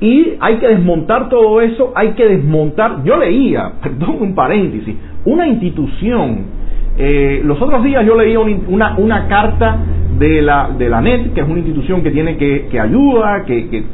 [0.00, 5.46] y hay que desmontar todo eso, hay que desmontar, yo leía, perdón un paréntesis, una
[5.46, 6.58] institución,
[6.96, 9.78] eh, los otros días yo leía una, una carta
[10.18, 13.68] de la, de la NET, que es una institución que tiene que, que ayuda, que,
[13.68, 13.84] que,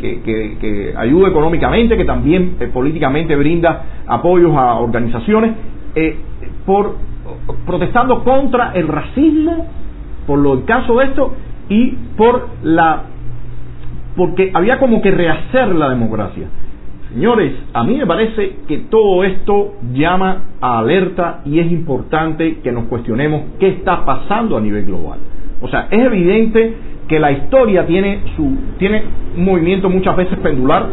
[0.59, 5.53] que, ayuda económicamente, que también eh, políticamente brinda apoyos a organizaciones,
[5.95, 6.17] eh,
[6.65, 6.97] por
[7.67, 9.67] protestando contra el racismo,
[10.27, 11.33] por lo el caso de esto,
[11.69, 13.05] y por la
[14.17, 16.47] porque había como que rehacer la democracia.
[17.13, 22.73] Señores, a mí me parece que todo esto llama a alerta y es importante que
[22.73, 25.19] nos cuestionemos qué está pasando a nivel global.
[25.65, 26.75] O sea, es evidente
[27.09, 29.03] que la historia tiene, su, tiene
[29.35, 30.87] un movimiento muchas veces pendular.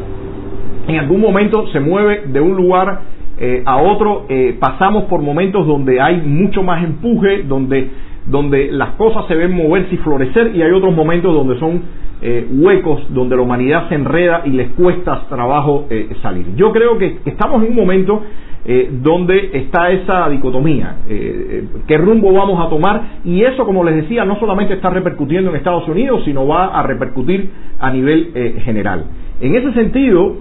[0.88, 3.02] En algún momento se mueve de un lugar
[3.38, 4.28] eh, a otro.
[4.30, 7.90] Eh, pasamos por momentos donde hay mucho más empuje, donde,
[8.28, 11.82] donde las cosas se ven moverse y florecer, y hay otros momentos donde son
[12.22, 16.56] eh, huecos donde la humanidad se enreda y les cuesta trabajo eh, salir.
[16.56, 18.22] Yo creo que estamos en un momento
[18.64, 24.24] eh, donde está esa dicotomía, qué rumbo vamos a tomar y eso, como les decía,
[24.24, 28.32] no solamente está repercutiendo en Estados Unidos, sino va a repercutir a nivel
[28.64, 29.06] general.
[29.40, 30.38] En ese sentido,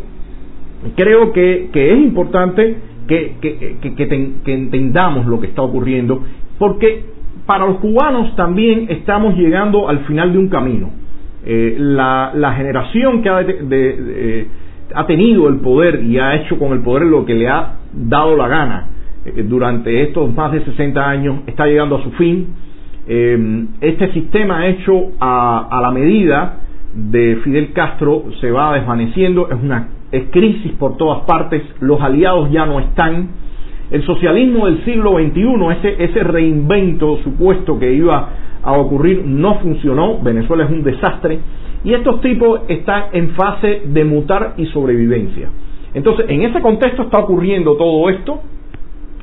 [0.96, 6.22] creo que, es importante que, entendamos lo que está ocurriendo,
[6.58, 7.04] porque
[7.46, 10.90] para los cubanos también estamos llegando al final de un camino.
[11.44, 13.38] Eh, la, generación que ha,
[14.94, 18.36] ha, tenido el poder y ha hecho con el poder lo que le ha dado
[18.36, 18.88] la gana
[19.24, 22.48] eh, durante estos más de 60 años está llegando a su fin.
[23.06, 26.60] Eh, este sistema hecho a, a, la medida
[26.94, 32.50] de Fidel Castro se va desvaneciendo, es una es crisis por todas partes, los aliados
[32.50, 33.28] ya no están.
[33.90, 35.42] El socialismo del siglo XXI,
[35.78, 38.28] ese, ese reinvento supuesto que iba
[38.62, 41.38] a ocurrir no funcionó, Venezuela es un desastre
[41.82, 45.48] y estos tipos están en fase de mutar y sobrevivencia.
[45.94, 48.40] Entonces, en ese contexto está ocurriendo todo esto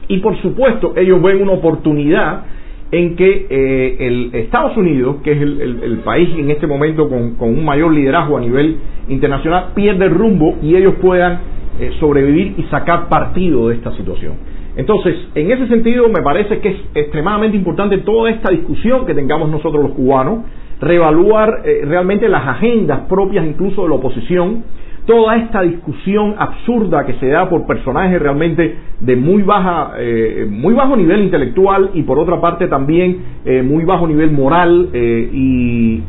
[0.08, 2.43] y por supuesto ellos ven una oportunidad
[2.91, 7.65] en que eh, el Estados Unidos, que es el, país en este momento con, un
[7.65, 8.77] mayor liderazgo a nivel
[9.10, 11.39] internacional, pierde el rumbo y ellos puedan
[11.80, 14.36] eh, sobrevivir y sacar partido de esta situación.
[14.77, 19.49] Entonces, en ese sentido, me parece que es extremadamente importante toda esta discusión que tengamos
[19.49, 20.45] nosotros los cubanos,
[20.80, 24.63] reevaluar eh, realmente las agendas propias incluso de la oposición,
[25.08, 30.76] toda esta discusión absurda que se da por personajes realmente de muy baja, eh, muy
[30.76, 36.04] bajo nivel intelectual y por otra parte también eh, muy bajo nivel moral y,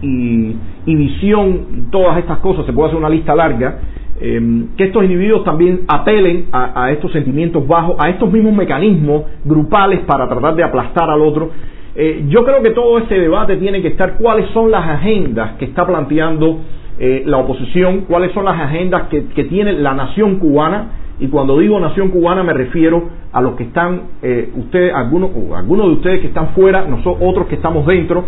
[0.85, 3.79] y, visión, todas estas cosas, se puede hacer una lista larga,
[4.21, 10.01] Em, que estos individuos también apelen a, estos sentimientos bajos, a estos mismos mecanismos grupales
[10.01, 11.51] para tratar de aplastar al otro.
[11.95, 15.67] Eh, yo creo que todo ese debate tiene que estar cuáles son las agendas que
[15.67, 16.59] está planteando
[16.99, 21.79] eh, la oposición, cuáles son las agendas que, tiene la nación cubana, y cuando digo
[21.81, 26.29] nación cubana me refiero a los que están, eh, ustedes, algunos, algunos de ustedes que
[26.29, 28.25] están fuera, nosotros otros que estamos dentro.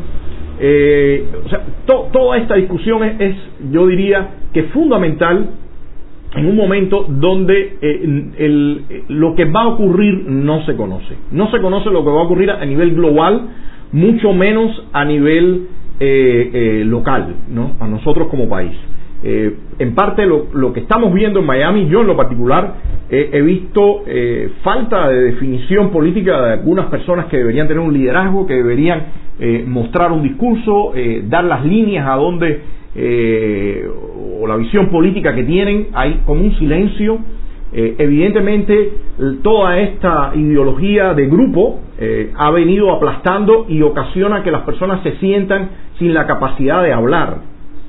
[1.48, 3.36] sea, toda esta discusión es,
[3.70, 5.48] yo diría, que fundamental
[6.34, 11.16] en un momento donde eh, lo que va a ocurrir no se conoce.
[11.32, 13.48] No se conoce lo que va a ocurrir a nivel global,
[13.92, 15.66] mucho menos a nivel
[16.00, 17.72] eh, eh, local, ¿no?
[17.78, 18.72] a nosotros como país.
[19.22, 22.74] en parte lo, que estamos viendo en Miami, yo en lo particular,
[23.10, 24.02] he visto
[24.62, 29.02] falta de definición política de algunas personas que deberían tener un liderazgo, que deberían
[29.66, 32.60] mostrar un discurso, dar las líneas a donde
[32.94, 33.88] eh,
[34.40, 37.18] o la visión política que tienen, hay como un silencio.
[37.72, 38.92] Eh, evidentemente,
[39.42, 45.12] toda esta ideología de grupo eh, ha venido aplastando y ocasiona que las personas se
[45.18, 47.38] sientan sin la capacidad de hablar.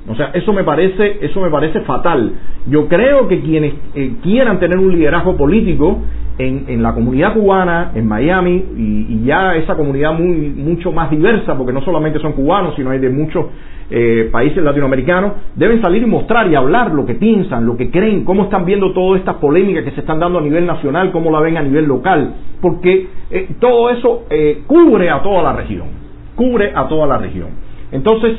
[0.08, 2.32] O sea, eso me parece, eso me parece fatal.
[2.66, 3.74] Yo creo que quienes
[4.22, 6.00] quieran tener un liderazgo político
[6.38, 11.72] en, la comunidad cubana, en Miami, y, ya esa comunidad muy, mucho más diversa, porque
[11.72, 13.46] no solamente son cubanos, sino hay de muchos
[13.90, 18.24] eh, países latinoamericanos, deben salir y mostrar y hablar lo que piensan, lo que creen,
[18.24, 21.40] cómo están viendo todas estas polémicas que se están dando a nivel nacional, cómo la
[21.40, 25.88] ven a nivel local, porque eh, todo eso eh, cubre a toda la región,
[26.34, 27.48] cubre a toda la región.
[27.92, 28.38] Entonces,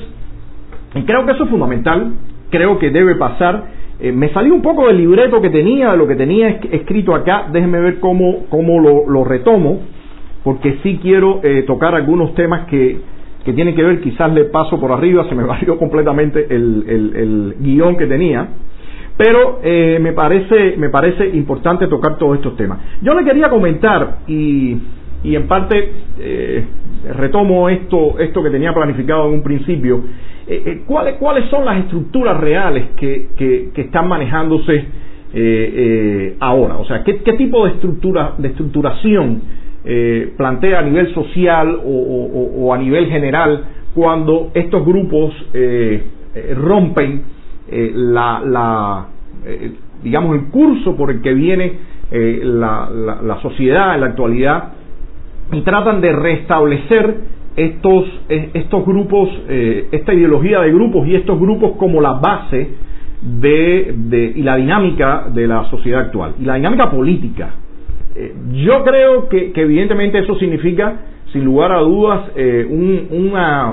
[1.06, 2.14] creo que eso es fundamental,
[2.50, 6.18] creo que debe pasar eh, me salí un poco del libreto que tenía, lo que
[6.18, 9.80] tenía escrito acá, déjenme ver cómo, cómo lo, retomo,
[10.44, 13.00] porque sí quiero eh, tocar algunos temas que,
[13.46, 16.84] que tienen que ver, quizás le paso por arriba, se me valió completamente el,
[17.16, 18.46] el, guion que tenía,
[19.16, 22.80] pero eh, me, parece, me parece importante tocar todos estos temas.
[23.02, 24.80] Yo le quería comentar, y,
[25.24, 25.92] y en parte
[27.12, 30.04] retomo esto, esto que tenía planificado en un principio,
[30.46, 34.86] eh, eh, ¿cuáles, ¿cuáles son las estructuras reales que, que, están manejándose
[35.34, 36.78] eh, ahora?
[36.78, 39.42] O sea, ¿qué, tipo de, estructura, de estructuración
[40.38, 45.34] plantea a nivel social o, a nivel general cuando estos grupos
[46.56, 47.22] rompen
[47.70, 49.08] la, la
[50.02, 51.74] digamos, el curso por el que viene
[52.12, 54.72] la, la, la sociedad en la actualidad
[55.52, 57.16] y tratan de restablecer
[57.56, 62.70] estos, eh, estos grupos, eh, esta ideología de grupos y estos grupos como la base
[63.22, 67.54] de, de, y la dinámica de la sociedad actual y la dinámica política.
[68.16, 68.34] Eh,
[68.66, 71.02] yo creo que, evidentemente eso significa,
[71.32, 72.32] sin lugar a dudas,
[72.70, 73.08] un,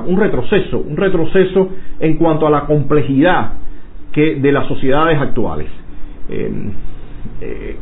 [0.07, 3.53] un, retroceso, un retroceso en cuanto a la complejidad
[4.13, 5.69] que de las sociedades actuales.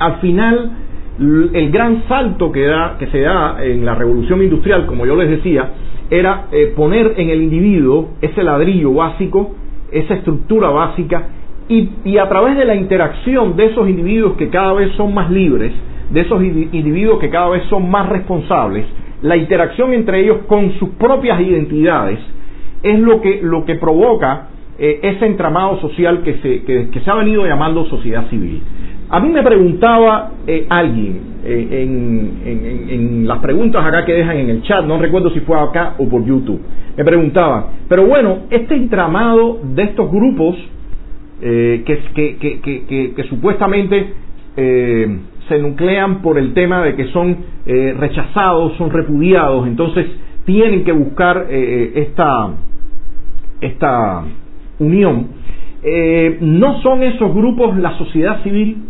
[0.00, 0.72] al final,
[1.18, 5.30] el gran salto que, da, que se da en la revolución industrial, como yo les
[5.30, 5.68] decía,
[6.10, 9.54] era eh, poner en el individuo ese ladrillo básico,
[9.90, 11.28] esa estructura básica,
[11.68, 15.72] y, a través de la interacción de esos individuos que cada vez son más libres,
[16.10, 18.86] de esos individuos que cada vez son más responsables,
[19.20, 22.20] la interacción entre ellos con sus propias identidades
[22.82, 27.14] es lo que, lo que provoca eh, ese entramado social que se, que se ha
[27.16, 28.62] venido llamando sociedad civil.
[29.10, 34.62] A mí me preguntaba eh, alguien eh, en, las preguntas acá que dejan en el
[34.62, 36.60] chat, no recuerdo si fue acá o por YouTube,
[36.96, 40.56] me preguntaba, pero bueno, este entramado de estos grupos
[41.40, 42.36] eh, que,
[43.14, 44.12] que, supuestamente
[44.56, 50.06] se nuclean por el tema de que son rechazados, son repudiados, entonces
[50.44, 52.50] tienen que buscar esta,
[53.60, 54.24] esta
[54.80, 55.28] unión,
[56.40, 58.87] no son esos grupos la sociedad civil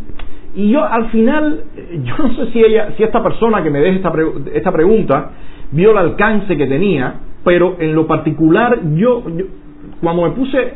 [0.58, 1.62] y yo al final,
[2.02, 4.12] yo no sé si ella, si esta persona que me deja esta,
[4.52, 5.30] esta pregunta
[5.70, 9.22] vio el alcance que tenía, pero en lo particular yo,
[10.00, 10.74] cuando me puse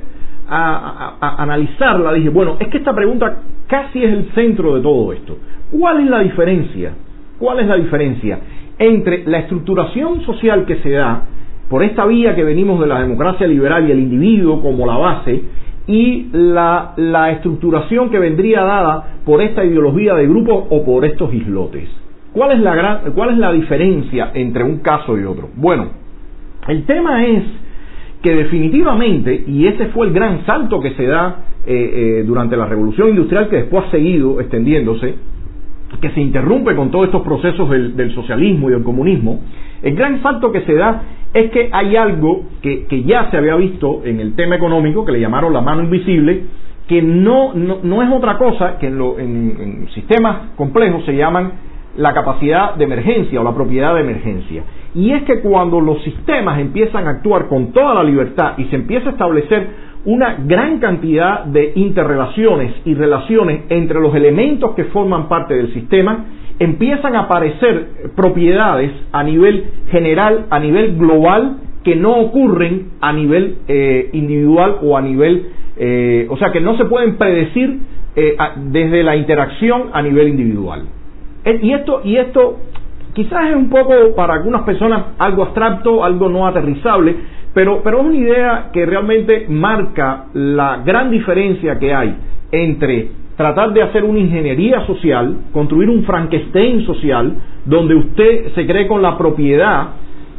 [0.49, 5.13] a, a, analizarla dije, bueno, es que esta pregunta casi es el centro de todo
[5.15, 5.37] esto.
[5.73, 6.93] ¿Cuál es la diferencia?
[7.41, 8.39] ¿Cuál es la diferencia
[8.79, 11.25] entre la estructuración social que se da
[11.69, 15.43] por esta vía que venimos de la democracia liberal y el individuo como la base
[15.87, 21.33] y la, la estructuración que vendría dada por esta ideología de grupo o por estos
[21.35, 21.89] islotes.
[22.33, 25.51] ¿Cuál es la, gran, cuál es la diferencia entre un caso y otro?
[25.57, 25.89] Bueno,
[26.69, 27.43] el tema es
[28.23, 32.67] que definitivamente, y ese fue el gran salto que se da eh, eh, durante la
[32.67, 35.17] revolución industrial que después ha seguido extendiéndose,
[36.01, 39.41] que se interrumpe con todos estos procesos del, del socialismo y del comunismo,
[39.83, 41.03] el gran salto que se da
[41.35, 45.21] es que hay algo que, ya se había visto en el tema económico, que le
[45.21, 46.45] llamaron la mano invisible,
[46.87, 51.53] que no, no, es otra cosa que en, en, sistemas complejos se llaman
[51.97, 54.65] la capacidad de emergencia o la propiedad de emergencia.
[54.95, 58.77] Y es que cuando los sistemas empiezan a actuar con toda la libertad y se
[58.77, 65.29] empieza a establecer una gran cantidad de interrelaciones y relaciones entre los elementos que forman
[65.29, 66.25] parte del sistema,
[66.59, 73.59] empiezan a aparecer propiedades a nivel general, a nivel global, que no ocurren a nivel
[73.69, 77.81] eh, individual o a nivel, eh, o sea, que no se pueden predecir
[78.15, 78.37] eh,
[78.71, 80.85] desde la interacción a nivel individual.
[81.45, 82.59] Y esto, y esto
[83.15, 87.17] quizás es un poco para algunas personas algo abstracto, algo no aterrizable,
[87.55, 92.17] pero, pero es una idea que realmente marca la gran diferencia que hay
[92.51, 97.35] entre tratar de hacer una ingeniería social, construir un Frankenstein social,
[97.65, 99.89] donde usted se cree con la propiedad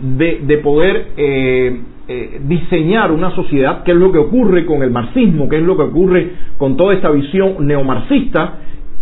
[0.02, 5.48] de, poder eh, eh, diseñar una sociedad, que es lo que ocurre con el marxismo,
[5.48, 8.60] que es lo que ocurre con toda esta visión neomarxista,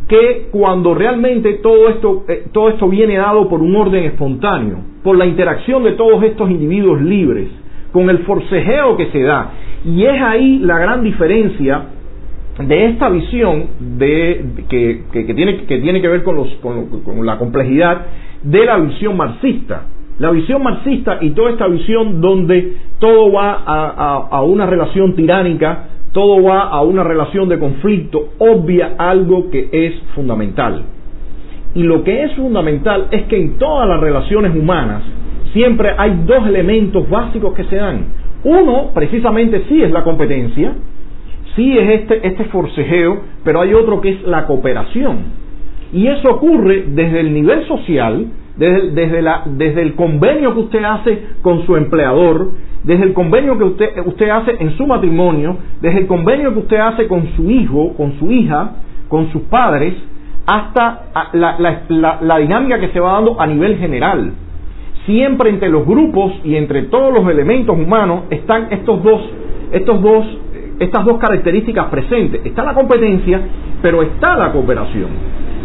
[0.08, 5.18] que cuando realmente todo esto, eh, todo esto viene dado por un orden espontáneo, por
[5.18, 7.48] la interacción de todos estos individuos libres,
[7.92, 9.52] con el forcejeo que se da.
[9.86, 11.86] Y es ahí la gran diferencia
[12.60, 18.06] de esta visión de, que, tiene, que tiene que ver con, los, con, la complejidad
[18.44, 19.84] de la visión marxista.
[20.20, 26.44] La visión marxista y toda esta visión donde todo va a, una relación tiránica, todo
[26.44, 30.84] va a una relación de conflicto, obvia algo que es fundamental.
[31.74, 35.02] Y lo que es fundamental es que en todas las relaciones humanas
[35.54, 38.06] siempre hay dos elementos básicos que se dan.
[38.44, 40.74] Uno, precisamente, sí es la competencia,
[41.56, 45.42] sí es este, este forcejeo, pero hay otro que es la cooperación.
[45.94, 48.28] Y eso ocurre desde el nivel social,
[48.58, 52.52] desde, la, desde el convenio que usted hace con su empleador,
[52.84, 53.64] desde el convenio que
[54.02, 58.18] usted, hace en su matrimonio, desde el convenio que usted hace con su hijo, con
[58.18, 58.72] su hija,
[59.08, 59.94] con sus padres,
[60.46, 64.34] hasta la, dinámica que se va dando a nivel general.
[65.06, 69.22] Siempre entre los grupos y entre todos los elementos humanos están estos dos,
[69.72, 70.26] estos dos,
[70.80, 72.42] estas dos características presentes.
[72.46, 73.42] Está la competencia,
[73.82, 75.10] pero está la cooperación.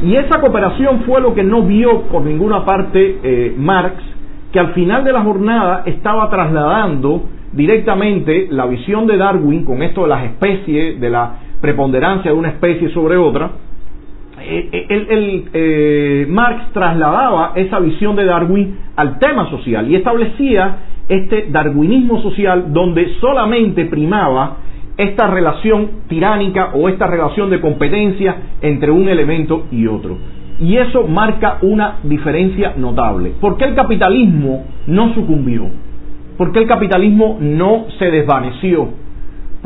[0.03, 4.03] Y esa cooperación fue lo que no vio por ninguna parte eh, Marx,
[4.53, 10.03] que al final de la jornada estaba trasladando directamente la visión de Darwin con esto
[10.03, 13.51] de las especies, de la preponderancia de una especie sobre otra,
[14.39, 20.77] eh, eh, el, eh, Marx trasladaba esa visión de Darwin al tema social y establecía
[21.09, 24.59] este darwinismo social donde solamente primaba
[24.97, 30.19] esta relación tiránica o esta relación de competencia entre un elemento y otro.
[30.59, 33.33] Y eso marca una diferencia notable.
[33.41, 35.69] ¿Por qué el capitalismo no sucumbió?
[36.39, 39.06] ¿Por qué el capitalismo no se desvaneció?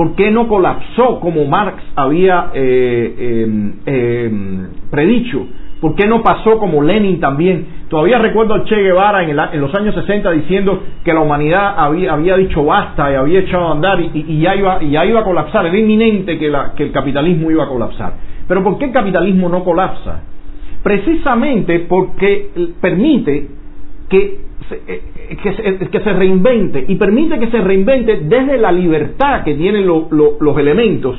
[0.01, 5.46] ¿Por qué no colapsó como Marx había eh, em, em, predicho?
[5.78, 7.66] ¿Por qué no pasó como Lenin también?
[7.90, 12.64] Todavía recuerdo al Che Guevara en, los años 60 diciendo que la humanidad había, dicho
[12.64, 15.66] basta y había echado a andar y, ya iba, y ya iba a colapsar.
[15.66, 18.14] Era inminente que, el capitalismo iba a colapsar.
[18.48, 20.22] Pero ¿por qué el capitalismo no colapsa?
[20.82, 22.48] Precisamente porque
[22.80, 23.48] permite
[24.09, 29.54] que que, se, que se reinvente y permite que se reinvente desde la libertad que
[29.54, 31.18] tienen los elementos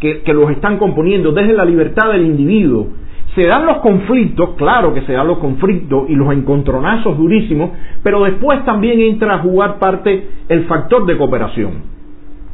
[0.00, 2.88] que, que los están componiendo, desde la libertad del individuo.
[3.34, 7.70] Se dan los conflictos, claro que se dan los conflictos y los encontronazos durísimos,
[8.02, 11.92] pero después también entra a jugar parte el factor de cooperación.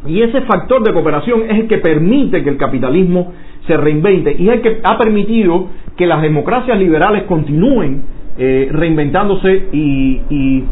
[0.06, 3.32] Y ese factor de cooperación es el que permite que el capitalismo
[3.66, 8.02] se reinvente y es el que ha permitido que las democracias liberales continúen
[8.40, 10.64] eh, reinventándose y,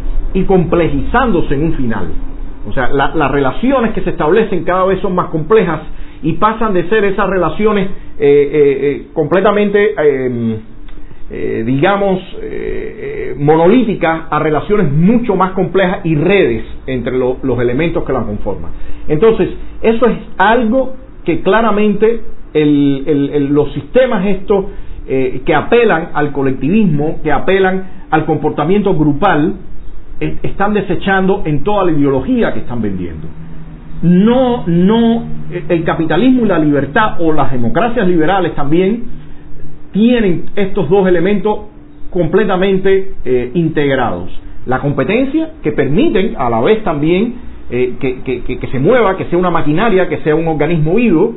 [0.46, 2.06] complejizándose en un final.
[2.68, 5.80] O sea, las relaciones que se establecen cada vez son más complejas
[6.22, 7.88] y pasan de ser esas relaciones
[8.18, 10.56] eh, eh, completamente, em,
[11.64, 12.20] digamos,
[13.38, 18.70] monolíticas a relaciones mucho más complejas y redes entre los elementos que las conforman.
[19.08, 19.48] Entonces,
[19.82, 20.94] eso es algo
[21.24, 22.20] que claramente
[22.54, 24.66] los sistemas estos
[25.08, 29.54] eh, que apelan al colectivismo, que apelan al comportamiento grupal,
[30.18, 33.28] eh, están desechando en toda la ideología que están vendiendo.
[34.02, 39.04] No, no, eh, el capitalismo y la libertad o las democracias liberales también
[39.92, 41.56] tienen estos dos elementos
[42.10, 43.12] completamente
[43.54, 44.28] integrados.
[44.66, 47.34] La competencia, que permiten a la vez también
[47.70, 51.34] que, que, se mueva, que sea una maquinaria, que sea un organismo vivo,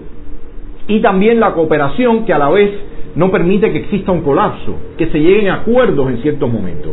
[0.88, 2.72] y también la cooperación, que a la vez
[3.16, 6.91] no permite que exista un colapso, que se lleguen a acuerdos en ciertos momentos.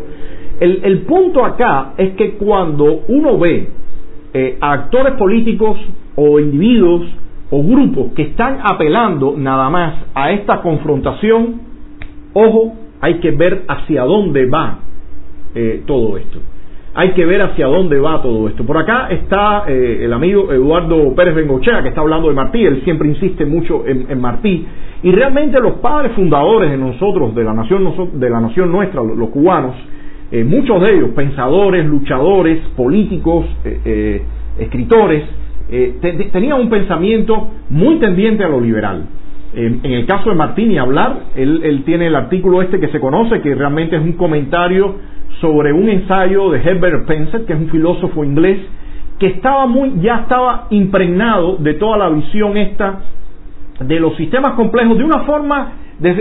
[0.59, 3.69] El, punto acá es que cuando uno ve
[4.33, 5.77] eh, a actores políticos
[6.15, 7.03] o individuos
[7.51, 11.61] o grupos que están apelando nada más a esta confrontación,
[12.33, 14.79] ojo, hay que ver hacia dónde va
[15.55, 16.41] eh, todo esto.
[16.97, 18.65] Hay que ver hacia dónde va todo esto.
[18.65, 22.83] Por acá está eh, el amigo Eduardo Pérez Bengochea, que está hablando de Martí, él
[22.85, 24.67] siempre insiste mucho en Martí,
[25.03, 29.29] y realmente los padres fundadores de nosotros, de la nación, de la nación nuestra, los
[29.29, 29.75] cubanos,
[30.33, 34.23] eh, muchos de ellos, pensadores, luchadores, políticos, eh, eh,
[34.59, 35.23] escritores,
[36.33, 39.05] tenían un pensamiento muy tendiente a lo liberal.
[39.55, 43.41] en el caso de Martín y hablar, él, tiene el artículo este que se conoce,
[43.41, 44.95] que realmente es un comentario
[45.41, 48.59] sobre un ensayo de Herbert Spencer, que es un filósofo inglés,
[49.19, 53.01] que estaba muy, ya estaba impregnado de toda la visión esta
[53.81, 55.73] de los sistemas complejos de una forma,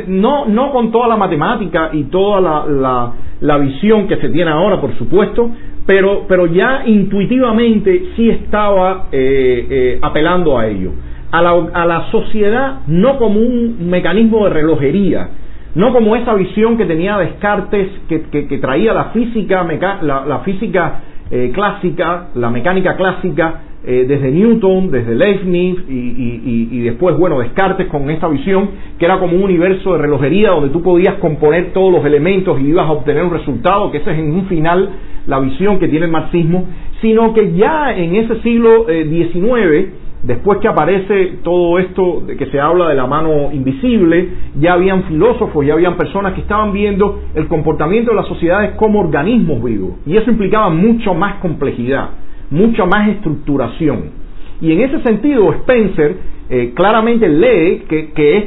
[0.07, 4.79] no, no con toda la matemática y toda la, la, visión que se tiene ahora,
[4.79, 5.49] por supuesto,
[5.85, 10.91] pero, pero ya intuitivamente sí estaba eh, eh, apelando a ello.
[11.31, 15.29] A la, a la sociedad no como un mecanismo de relojería,
[15.75, 19.63] no como esa visión que tenía Descartes, que, traía la física,
[20.01, 26.79] la, la física eh, clásica, la mecánica clásica, eh, desde Newton, desde Leibniz y, y,
[26.79, 30.81] después, bueno, Descartes con esta visión que era como un universo de relojería donde tú
[30.81, 34.31] podías componer todos los elementos y ibas a obtener un resultado, que esa es en
[34.31, 34.89] un final
[35.27, 36.65] la visión que tiene el marxismo,
[37.01, 39.89] sino que ya en ese siglo XIX, eh,
[40.25, 45.03] después que aparece todo esto de que se habla de la mano invisible, ya habían
[45.03, 49.91] filósofos, ya habían personas que estaban viendo el comportamiento de las sociedades como organismos vivos,
[50.05, 52.09] y eso implicaba mucho más complejidad
[52.49, 54.25] mucha más estructuración.
[54.61, 56.17] Y en ese sentido, Spencer
[56.49, 58.37] eh, claramente lee que, que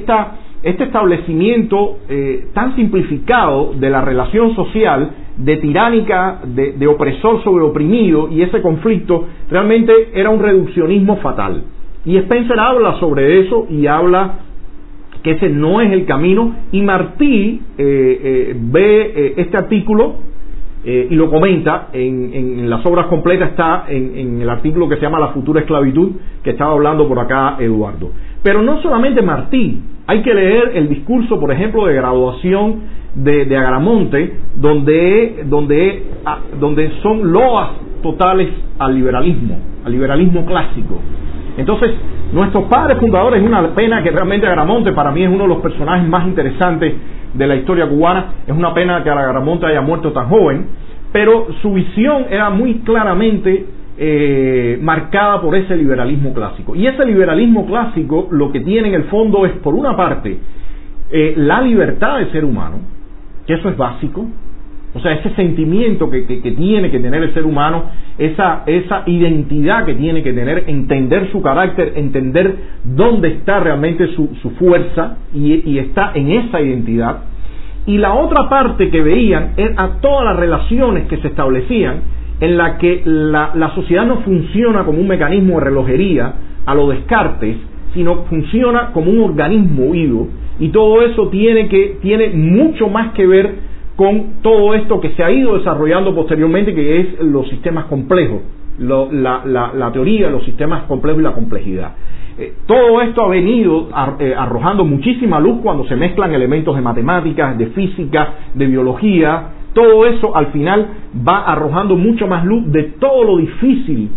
[0.62, 8.28] este establecimiento eh, tan simplificado de la relación social, de tiránica, de, opresor sobre oprimido,
[8.30, 11.62] y ese conflicto realmente era un reduccionismo fatal.
[12.04, 14.40] Y Spencer habla sobre eso y habla
[15.22, 20.28] que ese no es el camino, y Martí eh, ve este artículo
[20.84, 25.18] eh, y lo comenta en, las obras completas, está en, el artículo que se llama
[25.18, 28.10] La futura esclavitud, que estaba hablando por acá Eduardo.
[28.42, 32.80] Pero no solamente Martí, hay que leer el discurso, por ejemplo, de graduación
[33.14, 38.48] de, de Agramonte, donde, donde, ah, donde son loas totales
[38.78, 40.98] al liberalismo, al liberalismo clásico.
[41.58, 41.90] Entonces,
[42.32, 45.58] nuestros padres fundadores, es una pena que realmente Agramonte para mí es uno de los
[45.58, 46.94] personajes más interesantes
[47.34, 48.32] de la historia cubana.
[48.46, 50.68] Es una pena que Agramonte haya muerto tan joven,
[51.12, 53.66] pero su visión era muy claramente
[53.98, 56.76] eh, marcada por ese liberalismo clásico.
[56.76, 60.38] Y ese liberalismo clásico lo que tiene en el fondo es, por una parte,
[61.10, 62.78] eh, la libertad del ser humano,
[63.46, 64.26] que eso es básico,
[64.94, 67.84] o sea, ese sentimiento que, tiene que tener el ser humano,
[68.16, 74.28] esa, esa identidad que tiene que tener, entender su carácter, entender dónde está realmente su,
[74.40, 77.18] su fuerza y, está en esa identidad.
[77.86, 82.78] Y la otra parte que veían era todas las relaciones que se establecían en la
[82.78, 86.34] que la, la sociedad no funciona como un mecanismo de relojería
[86.66, 87.56] a lo descartes,
[87.94, 90.28] sino funciona como un organismo vivo
[90.60, 95.24] y todo eso tiene que tiene mucho más que ver con todo esto que se
[95.24, 98.42] ha ido desarrollando posteriormente, que es los sistemas complejos,
[98.78, 101.92] la, la, teoría de los sistemas complejos y la complejidad.
[102.38, 103.88] Eh, todo esto ha venido
[104.20, 109.42] eh, arrojando muchísima luz cuando se mezclan elementos de matemáticas, de física, de biología.
[109.78, 110.88] Todo eso al final
[111.26, 114.10] va arrojando mucho más luz de todo lo difícil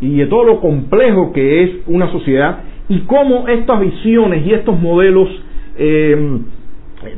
[0.00, 4.78] y de todo lo complejo que es una sociedad y cómo estas visiones y estos
[4.78, 5.28] modelos
[5.76, 6.38] eh,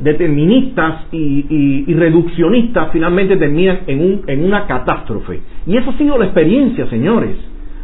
[0.01, 5.41] deterministas y, reduccionistas finalmente terminan en, un, en una catástrofe.
[5.67, 7.35] Y eso ha sido la experiencia, señores.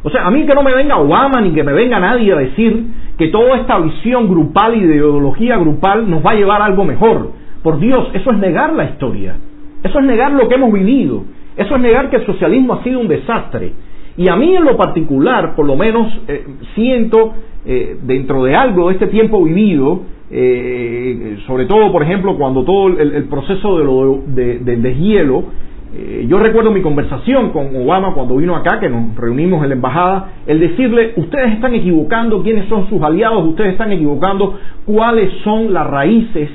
[0.01, 2.37] O sea, a mí que no me venga Obama ni que me venga nadie a
[2.37, 2.83] decir
[3.15, 6.83] que toda esta visión grupal y de ideología grupal nos va a llevar a algo
[6.83, 7.31] mejor.
[7.61, 9.35] Por Dios, eso es negar la historia.
[9.83, 11.23] Eso es negar lo que hemos vivido.
[11.55, 13.73] Eso es negar que el socialismo ha sido un desastre.
[14.17, 17.33] Y a mí en lo particular, por lo menos, eh, siento
[17.65, 20.01] eh, dentro de algo de este tiempo vivido,
[20.31, 25.45] eh, sobre todo, por ejemplo, cuando todo el, proceso de lo, del deshielo,
[25.91, 29.75] eh, yo recuerdo mi conversación con Obama cuando vino acá, que nos reunimos en la
[29.75, 35.73] embajada, el decirle, ustedes están equivocando quiénes son sus aliados, ustedes están equivocando cuáles son
[35.73, 36.49] las raíces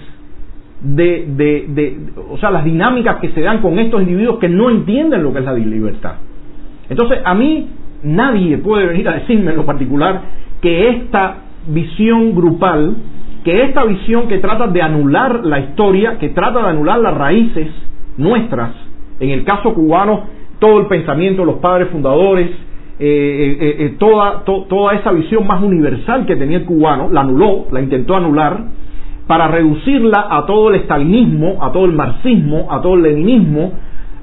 [0.84, 1.98] de, de, de,
[2.30, 5.40] o sea, las dinámicas que se dan con estos individuos que no entienden lo que
[5.40, 6.14] es la libertad.
[6.88, 7.68] Entonces, a mí
[8.02, 10.20] nadie puede venir a decirme en lo particular
[10.60, 12.96] que esta visión grupal
[13.44, 17.68] que esta visión que trata de anular la historia, que trata de anular las raíces
[18.16, 18.70] nuestras,
[19.20, 20.24] en el caso cubano,
[20.58, 22.48] todo el pensamiento de los padres fundadores,
[22.98, 27.66] eh, eh, eh, toda, toda esa visión más universal que tenía el cubano, la anuló,
[27.70, 28.64] la intentó anular,
[29.26, 33.72] para reducirla a todo el estalinismo, a todo el marxismo, a todo el leninismo,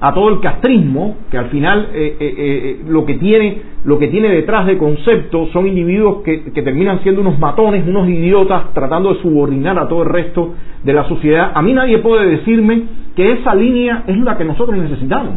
[0.01, 4.07] a todo el castrismo, que al final eh, eh, eh, lo, que tiene, lo que
[4.07, 9.13] tiene detrás de conceptos son individuos que, que, terminan siendo unos matones, unos idiotas, tratando
[9.13, 11.51] de subordinar a todo el resto de la sociedad.
[11.53, 12.83] A mí nadie puede decirme
[13.15, 15.35] que esa línea es la que nosotros necesitamos.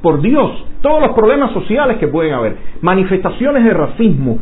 [0.00, 4.38] Por Dios, todos los problemas sociales que pueden haber, manifestaciones de racismo,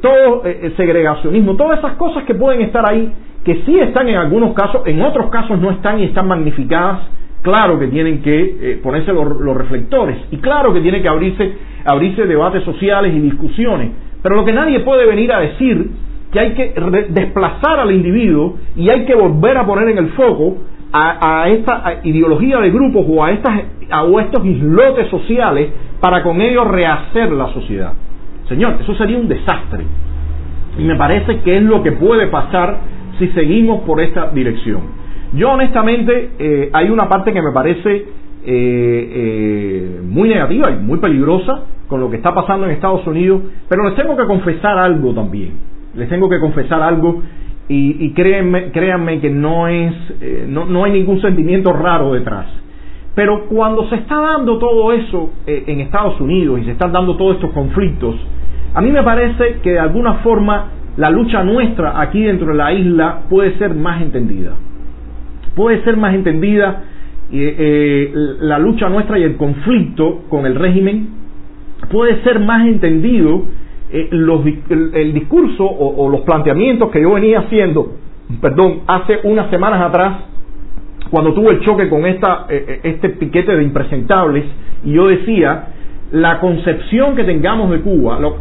[0.00, 0.42] todo
[0.76, 3.12] segregacionismo, todas esas cosas que pueden estar ahí,
[3.44, 7.00] que sí están en algunos casos, en otros casos no están y están magnificadas
[7.42, 11.52] claro que tienen que eh, ponerse los, reflectores y claro que tiene que abrirse,
[11.84, 13.90] abrirse debates sociales y discusiones.
[14.22, 15.90] Pero lo que nadie puede venir a decir
[16.32, 16.74] que hay que
[17.10, 20.56] desplazar al individuo y hay que volver a poner en el foco
[20.92, 25.70] a, esta ideología de grupos o a, estas, a estos islotes sociales
[26.00, 27.92] para con ellos rehacer la sociedad.
[28.48, 29.84] Señor, eso sería un desastre.
[30.78, 32.78] Y me parece que es lo que puede pasar
[33.18, 34.80] si seguimos por esta dirección.
[35.34, 38.06] Yo honestamente eh, hay una parte que me parece
[38.44, 43.84] eh, muy negativa y muy peligrosa con lo que está pasando en Estados Unidos, pero
[43.84, 45.52] les tengo que confesar algo también,
[45.94, 47.22] les tengo que confesar algo
[47.68, 49.94] y, créanme, créanme, que no es,
[50.46, 52.46] no, no hay ningún sentimiento raro detrás.
[53.14, 57.36] Pero cuando se está dando todo eso en Estados Unidos y se están dando todos
[57.36, 58.16] estos conflictos,
[58.74, 62.72] a mí me parece que de alguna forma la lucha nuestra aquí dentro de la
[62.72, 64.52] isla puede ser más entendida.
[65.54, 66.84] Puede ser más entendida
[67.34, 71.08] eh, eh, la lucha nuestra y el conflicto con el régimen,
[71.90, 73.44] puede ser más entendido
[73.90, 77.94] eh, el, discurso o, los planteamientos que yo venía haciendo,
[78.42, 80.24] perdón, hace unas semanas atrás,
[81.10, 84.44] cuando tuve el choque con esta, este piquete de impresentables,
[84.84, 85.68] y yo decía
[86.12, 88.36] la concepción que tengamos de Cuba, lo,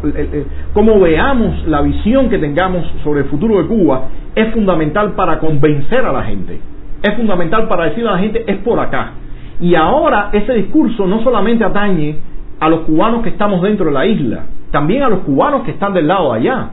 [0.73, 6.05] cómo veamos la visión que tengamos sobre el futuro de Cuba, es fundamental para convencer
[6.05, 6.59] a la gente.
[7.01, 9.11] Es fundamental para decirle a la gente, es por acá.
[9.61, 12.17] Y ahora ese discurso no solamente atañe
[12.59, 15.93] a los cubanos que estamos dentro de la isla, también a los cubanos que están
[15.93, 16.71] del lado de allá.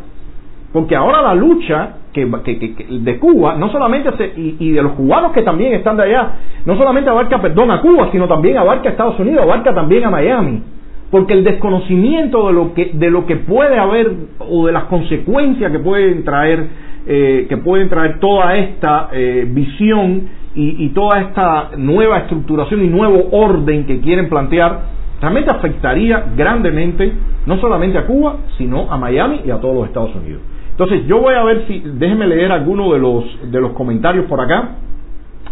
[0.72, 5.42] Porque ahora la lucha que, de Cuba, no solamente y, y, de los cubanos que
[5.42, 6.30] también están de allá,
[6.64, 10.10] no solamente abarca, perdón, a Cuba, sino también abarca a Estados Unidos, abarca también a
[10.10, 10.62] Miami
[11.10, 15.72] porque el desconocimiento de lo que de lo que puede haber o de las consecuencias
[15.72, 16.66] que pueden traer
[17.06, 23.28] eh, que pueden traer toda esta eh, visión y, toda esta nueva estructuración y nuevo
[23.30, 24.80] orden que quieren plantear
[25.20, 27.12] realmente afectaría grandemente
[27.46, 30.42] no solamente a Cuba sino a Miami y a todos los Estados Unidos.
[30.72, 34.40] Entonces yo voy a ver si déjenme leer algunos de los de los comentarios por
[34.40, 34.76] acá.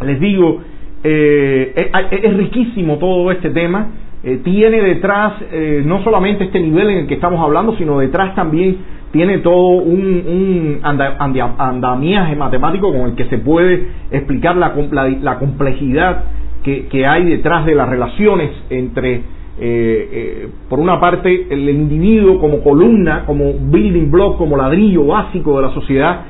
[0.04, 0.60] Les digo
[1.04, 1.72] eh,
[2.10, 3.86] es, es riquísimo todo este tema
[4.28, 8.34] eh, tiene detrás eh, no solamente este nivel en el que estamos hablando, sino detrás
[8.34, 8.78] también
[9.12, 14.74] tiene todo un, andamiaje matemático con el que se puede explicar la,
[15.22, 16.24] la, complejidad
[16.64, 19.22] que, hay detrás de las relaciones entre,
[19.60, 25.68] eh, por una parte, el individuo como columna, como building block, como ladrillo básico de
[25.68, 26.20] la sociedad,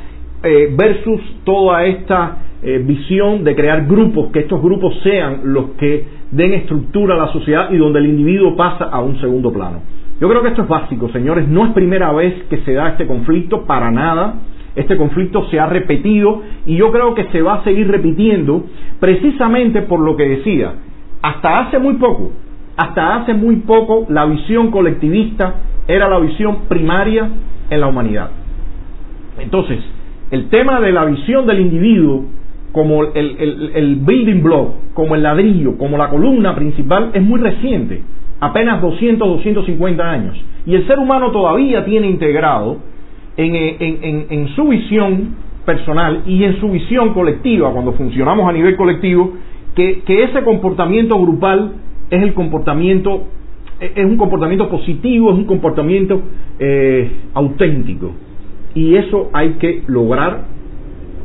[0.76, 2.36] versus toda esta
[2.84, 7.70] visión de crear grupos, que estos grupos sean los que den estructura a la sociedad
[7.70, 9.82] y donde el individuo pasa a un segundo plano.
[10.20, 13.06] Yo creo que esto es básico, señores, no es primera vez que se da este
[13.06, 14.34] conflicto, para nada.
[14.74, 18.64] Este conflicto se ha repetido y yo creo que se va a seguir repitiendo
[18.98, 20.74] precisamente por lo que decía.
[21.22, 22.32] Hasta hace muy poco,
[22.76, 25.54] hasta hace muy poco la visión colectivista
[25.86, 27.30] era la visión primaria
[27.70, 28.30] en la humanidad.
[29.38, 29.78] Entonces,
[30.30, 32.24] el tema de la visión del individuo
[32.76, 38.02] como el, building block, como el ladrillo, como la columna principal, es muy reciente,
[38.38, 40.36] apenas 200, 250 años.
[40.66, 42.76] Y el ser humano todavía tiene integrado
[43.38, 48.76] en, en, en, su visión personal y en su visión colectiva, cuando funcionamos a nivel
[48.76, 49.32] colectivo,
[49.74, 51.76] que, ese comportamiento grupal
[52.10, 53.22] es el comportamiento,
[53.80, 56.20] es un comportamiento positivo, es un comportamiento
[56.58, 58.12] eh, auténtico.
[58.74, 60.44] Y eso hay que lograr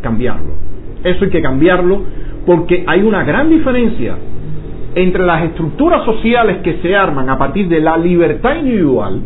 [0.02, 0.71] cambiarlo.
[1.04, 2.02] Eso hay que cambiarlo
[2.46, 4.18] porque hay una gran diferencia
[4.96, 9.22] entre las estructuras sociales que se arman a partir de la libertad individual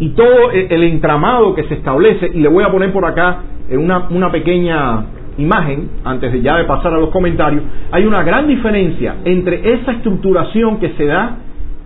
[0.00, 3.42] y todo e-, el entramado que se establece, y le voy a poner por acá
[3.70, 5.04] una, una pequeña
[5.38, 9.92] imagen, antes de ya de pasar a los comentarios, hay una gran diferencia entre esa
[9.92, 11.38] estructuración que se da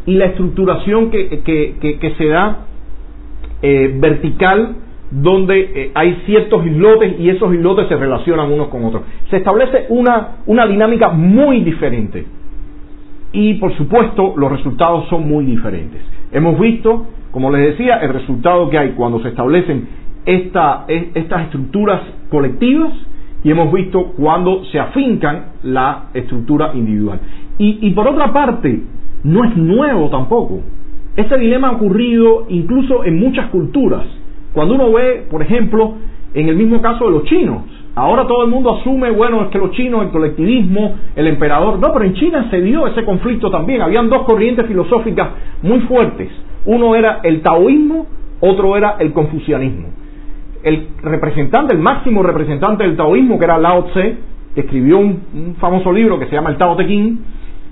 [0.07, 2.67] y la estructuración que, que, se da
[3.63, 4.77] eh, vertical
[5.11, 9.03] donde eh, hay ciertos islotes y esos islotes se relacionan unos con otros.
[9.29, 12.25] Se establece una, una dinámica muy diferente
[13.33, 16.01] y por supuesto los resultados son muy diferentes.
[16.33, 19.89] Hemos visto, como les decía, el resultado que hay cuando se establecen
[20.25, 22.01] esta, estas estructuras
[22.31, 22.93] colectivas
[23.43, 27.19] y hemos visto cuando se afincan la estructura individual.
[27.59, 28.81] Y, y por otra parte,
[29.25, 30.61] no es nuevo tampoco.
[31.17, 34.07] Este dilema ha ocurrido incluso en muchas culturas
[34.53, 35.95] cuando uno ve, por ejemplo,
[36.35, 37.63] en el mismo caso de los chinos,
[37.95, 41.93] ahora todo el mundo asume, bueno, es que los chinos, el colectivismo, el emperador, no,
[41.93, 45.29] pero en China se dio ese conflicto también, habían dos corrientes filosóficas
[45.63, 46.31] muy fuertes,
[46.67, 48.07] uno era el taoísmo,
[48.41, 49.89] otro era el confucianismo.
[50.63, 54.17] El representante, el máximo representante del taoísmo, que era Lao Tse,
[54.55, 57.19] que escribió un, famoso libro que se llama el Tao Te Ching,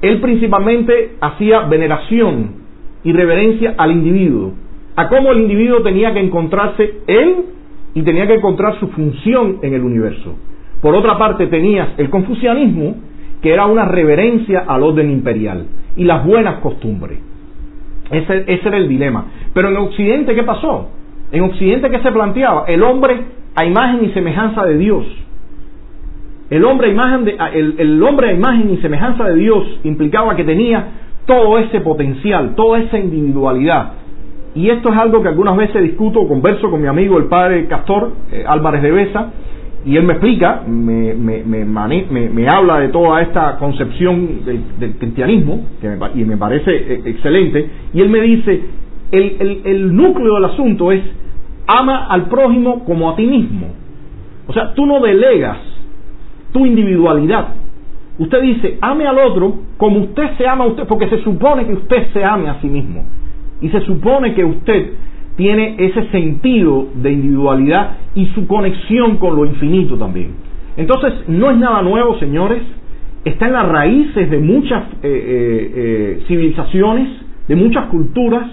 [0.01, 2.53] él principalmente hacía veneración
[3.03, 4.53] y reverencia al individuo
[4.99, 7.37] a cómo el individuo tenía que encontrarse él
[7.95, 10.35] y tenía que encontrar su función en el universo.
[10.83, 12.97] Por otra parte tenías el confucianismo,
[13.41, 17.21] que era una reverencia al orden imperial y las buenas costumbres.
[18.11, 19.27] Ese, ese, era el dilema.
[19.55, 20.89] Pero en Occidente, ¿qué pasó?
[21.31, 22.65] En Occidente, ¿qué se planteaba?
[22.67, 23.21] El hombre
[23.55, 25.07] a imagen y semejanza de Dios.
[26.51, 30.35] El hombre, a imagen de, el, el hombre a imagen y semejanza de Dios implicaba
[30.35, 30.87] que tenía
[31.25, 33.93] todo ese potencial, toda esa individualidad.
[34.59, 37.69] Y esto es algo que algunas veces discuto o converso con mi amigo el padre
[37.69, 39.31] Castor eh, Álvarez de Besa,
[39.87, 45.65] y él me explica, me, me, me, me, habla de toda esta concepción del, cristianismo,
[45.81, 48.61] que y me parece eh, excelente, y él me dice,
[49.13, 51.03] el, el, núcleo del asunto es
[51.69, 53.69] ama al prójimo como a ti mismo.
[54.49, 55.59] O sea, tú no delegas
[56.53, 57.47] tu individualidad.
[58.19, 61.75] Usted dice, ame al otro como usted se ama a usted, porque se supone que
[61.75, 63.05] usted se ame a sí mismo.
[63.61, 64.93] Y se supone que usted
[65.37, 70.33] tiene ese sentido de individualidad y su conexión con lo infinito también.
[70.77, 72.63] Entonces, no es nada nuevo, señores.
[73.25, 77.09] Está en las raíces de muchas eh, eh, eh, civilizaciones,
[77.47, 78.49] de muchas culturas,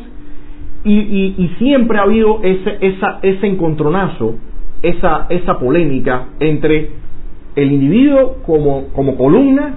[0.84, 4.36] y, siempre ha habido ese, esa, ese encontronazo,
[4.84, 6.91] esa, esa polémica entre
[7.56, 9.74] el individuo como columna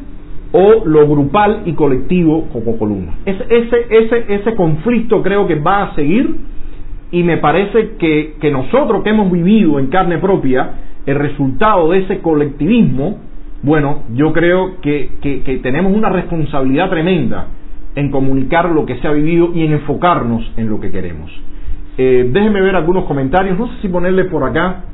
[0.52, 3.14] o lo grupal y colectivo como columna.
[3.26, 6.36] Ese, ese, ese, conflicto creo que va a seguir
[7.10, 10.70] y me parece que, que nosotros que hemos vivido en carne propia
[11.06, 13.18] el resultado de ese colectivismo,
[13.62, 17.48] bueno, yo creo que, que tenemos una responsabilidad tremenda
[17.94, 21.30] en comunicar lo que se ha vivido y en enfocarnos en lo que queremos.
[21.96, 24.84] Eh, déjenme ver algunos comentarios, no sé si ponerle por acá.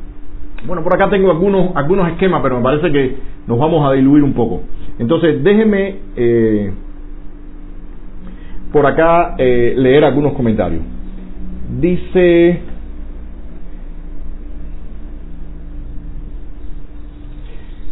[0.66, 4.22] Bueno, por acá tengo algunos, algunos esquemas, pero me parece que nos vamos a diluir
[4.22, 4.62] un poco.
[4.98, 6.72] Entonces, déjenme eh,
[8.72, 10.82] por acá eh, leer algunos comentarios.
[11.80, 12.60] Dice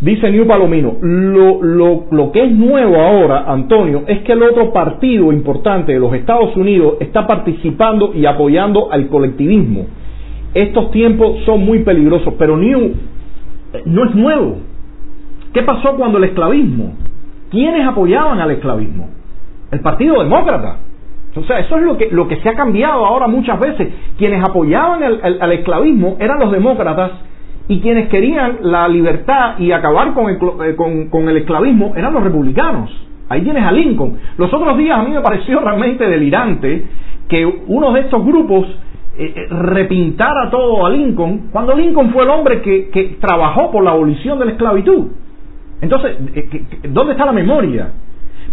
[0.02, 4.72] Dice New Palomino, lo, lo, lo, que es nuevo ahora, Antonio, es que el otro
[4.72, 9.86] partido importante de los Estados Unidos está participando y apoyando al colectivismo.
[10.55, 12.94] Estos tiempos son muy peligrosos, pero New
[13.86, 14.59] no es nuevo.
[15.53, 16.94] ¿Qué pasó cuando el esclavismo?
[17.50, 19.09] ¿Quiénes apoyaban al esclavismo?
[19.70, 20.78] El Partido Demócrata.
[21.34, 23.88] O sea, eso es lo que, lo que se ha cambiado ahora muchas veces.
[24.18, 27.12] Quienes apoyaban al esclavismo eran los demócratas
[27.68, 32.22] y quienes querían la libertad y acabar con el, eh, con, el esclavismo eran los
[32.22, 32.90] republicanos.
[33.28, 34.18] Ahí tienes a Lincoln.
[34.36, 36.84] Los otros días a mí me pareció realmente delirante
[37.28, 38.66] que uno de estos grupos
[39.18, 43.84] eh, eh, repintara todo a Lincoln cuando Lincoln fue el hombre que, que trabajó por
[43.84, 45.08] la abolición de la esclavitud.
[45.80, 46.16] Entonces,
[46.90, 47.92] ¿dónde está la memoria?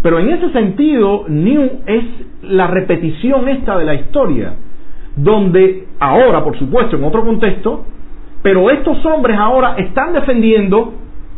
[0.02, 2.04] Pero en ese sentido, New es
[2.44, 4.54] la repetición esta de la historia,
[5.16, 7.86] donde ahora, por supuesto, en otro contexto,
[8.42, 10.94] pero estos hombres ahora están defendiendo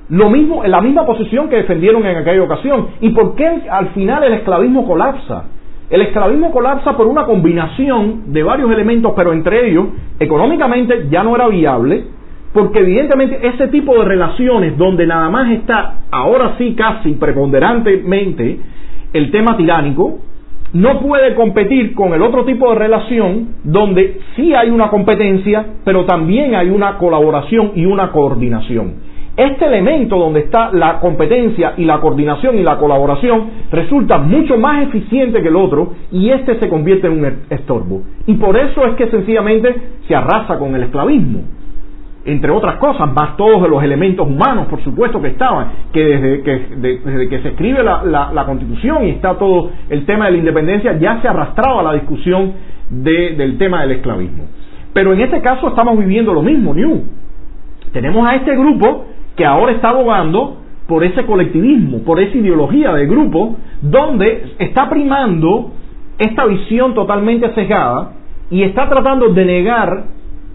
[0.10, 2.88] lo mismo, la misma posición que defendieron en aquella ocasión.
[3.00, 5.46] ¿Y por qué al final el esclavismo colapsa?
[5.92, 9.88] El esclavismo colapsa por una combinación de varios elementos, pero entre ellos,
[10.20, 12.06] económicamente ya no era viable,
[12.54, 18.58] porque evidentemente ese tipo de relaciones donde nada más está, ahora sí casi preponderantemente,
[19.12, 20.20] el tema tiránico,
[20.72, 26.06] no puede competir con el otro tipo de relación donde sí hay una competencia, pero
[26.06, 29.11] también hay una colaboración y una coordinación.
[29.42, 34.84] Este elemento donde está la competencia y la coordinación y la colaboración resulta mucho más
[34.84, 38.04] eficiente que el otro y este se convierte en un estorbo.
[38.28, 39.76] Y por eso es que sencillamente
[40.08, 41.42] se arrasa con el esclavismo
[42.24, 46.68] entre otras cosas, más todos los elementos humanos, por supuesto, que estaban, que desde que,
[46.76, 51.00] desde que se escribe la, la, constitución y está todo el tema de la independencia,
[51.00, 52.54] ya se arrastraba la discusión
[52.92, 54.44] del tema del esclavismo.
[54.94, 57.06] Pero en este caso estamos viviendo lo mismo, New.
[57.92, 59.06] Tenemos a este grupo
[59.36, 60.58] que ahora está abogando
[60.88, 65.72] por ese colectivismo, por esa ideología de grupo, donde está primando
[66.18, 68.14] esta visión totalmente sesgada
[68.50, 70.06] y está tratando de negar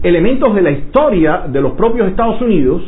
[0.03, 2.83] elementos de la historia de los propios Estados Unidos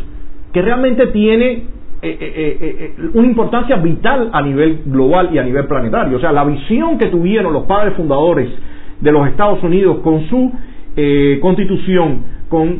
[0.53, 5.65] que realmente tiene eh, eh, eh, una importancia vital a nivel global y a nivel
[5.67, 6.17] planetario.
[6.17, 8.49] O sea, la visión que tuvieron los padres fundadores
[9.01, 10.51] de los Estados Unidos con su
[11.41, 12.77] constitución, con,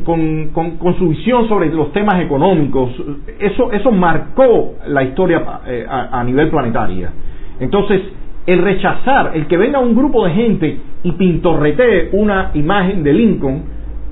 [0.52, 2.90] con, su visión sobre los temas económicos,
[3.38, 7.12] eso, eso marcó la historia a, a nivel planetaria.
[7.60, 8.02] Entonces,
[8.46, 13.62] el rechazar, el que venga un grupo de gente y pintorretee una imagen de Lincoln,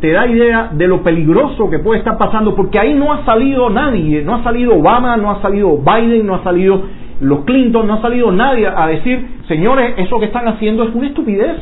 [0.01, 3.69] te da idea de lo peligroso que puede estar pasando, porque ahí no ha salido
[3.69, 6.83] nadie, no ha salido Obama, no ha salido Biden, no ha salido
[7.21, 11.09] los Clinton, no ha salido nadie a decir, señores, eso que están haciendo es una
[11.09, 11.57] estupidez.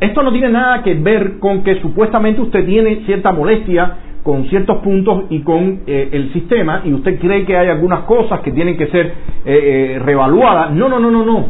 [0.00, 4.78] Esto no tiene nada que ver con que supuestamente usted tiene cierta molestia con ciertos
[4.78, 8.76] puntos y con eh, el sistema y usted cree que hay algunas cosas que tienen
[8.76, 9.12] que ser eh,
[9.44, 10.72] eh, revaluadas.
[10.72, 11.46] No, no, no, no, no.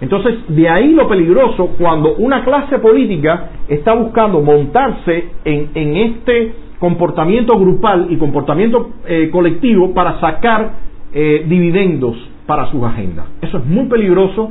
[0.00, 6.52] Entonces, de ahí lo peligroso cuando una clase política está buscando montarse en, en este
[6.78, 10.72] comportamiento grupal y comportamiento eh, colectivo para sacar
[11.14, 12.16] eh, dividendos
[12.46, 13.26] para sus agendas.
[13.40, 14.50] Eso es muy peligroso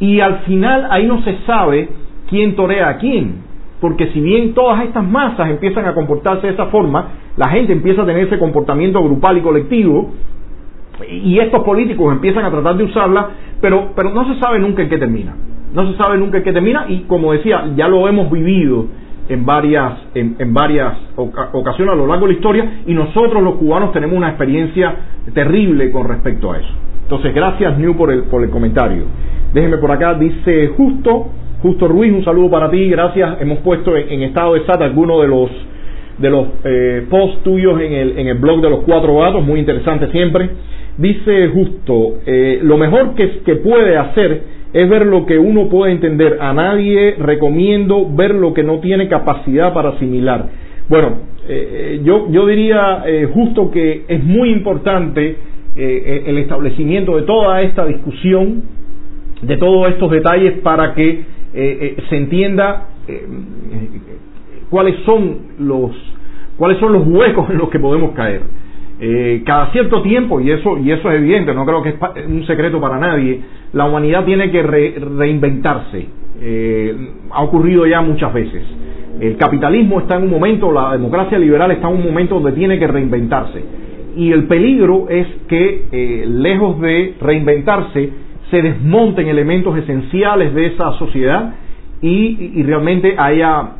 [0.00, 1.88] y al final ahí no se sabe
[2.28, 3.44] quién torea a quién.
[3.80, 8.02] Porque si bien todas estas masas empiezan a comportarse de esa forma, la gente empieza
[8.02, 10.12] a tener ese comportamiento grupal y colectivo,
[11.10, 13.28] y estos políticos empiezan a tratar de usarla,
[13.60, 15.36] pero, pero no se sabe nunca en qué termina.
[15.74, 18.86] No se sabe nunca en qué termina, y como decía, ya lo hemos vivido
[19.28, 23.92] en varias, en, varias ocasiones a lo largo de la historia, y nosotros los cubanos
[23.92, 24.94] tenemos una experiencia
[25.34, 26.72] terrible con respecto a eso.
[27.02, 29.04] Entonces, gracias New por el, por el comentario.
[29.52, 31.28] Déjenme por acá, dice Justo,
[31.66, 33.40] Justo Ruiz, un saludo para ti, gracias.
[33.40, 38.28] Hemos puesto en, estado de SAT algunos de los eh, posts tuyos en el, en
[38.28, 40.48] el blog de los cuatro gatos, muy interesante siempre.
[40.96, 44.42] Dice Justo, eh, lo mejor que, que puede hacer
[44.72, 46.38] es ver lo que uno puede entender.
[46.40, 50.46] A nadie recomiendo ver lo que no tiene capacidad para asimilar.
[50.88, 51.16] Bueno,
[51.48, 53.02] eh, yo, yo diría
[53.34, 55.34] justo que es muy importante
[55.74, 58.62] el establecimiento de toda esta discusión,
[59.42, 63.26] de todos estos detalles para que eh, eh, se entienda eh,
[64.68, 65.90] cuáles son los
[66.58, 68.42] cuáles son los huecos en los que podemos caer.
[69.44, 72.78] cada cierto tiempo, y eso, y eso es evidente, no creo que es un secreto
[72.78, 73.40] para nadie,
[73.72, 76.06] la humanidad tiene que reinventarse.
[77.30, 78.62] ha ocurrido ya muchas veces.
[79.20, 82.78] El capitalismo está en un momento, la democracia liberal está en un momento donde tiene
[82.78, 83.62] que reinventarse.
[84.16, 88.10] Y el peligro es que, lejos de reinventarse,
[88.50, 91.54] se desmonten elementos esenciales de esa sociedad
[92.00, 93.70] y, realmente haya,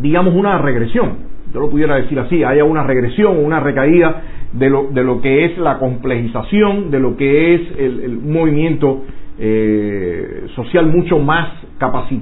[0.00, 1.30] digamos, una regresión.
[1.52, 5.44] Yo lo pudiera decir así, haya una regresión, una recaída de lo, de lo que
[5.44, 9.04] es la complejización, de lo que es el, movimiento
[9.38, 11.60] eh, social mucho más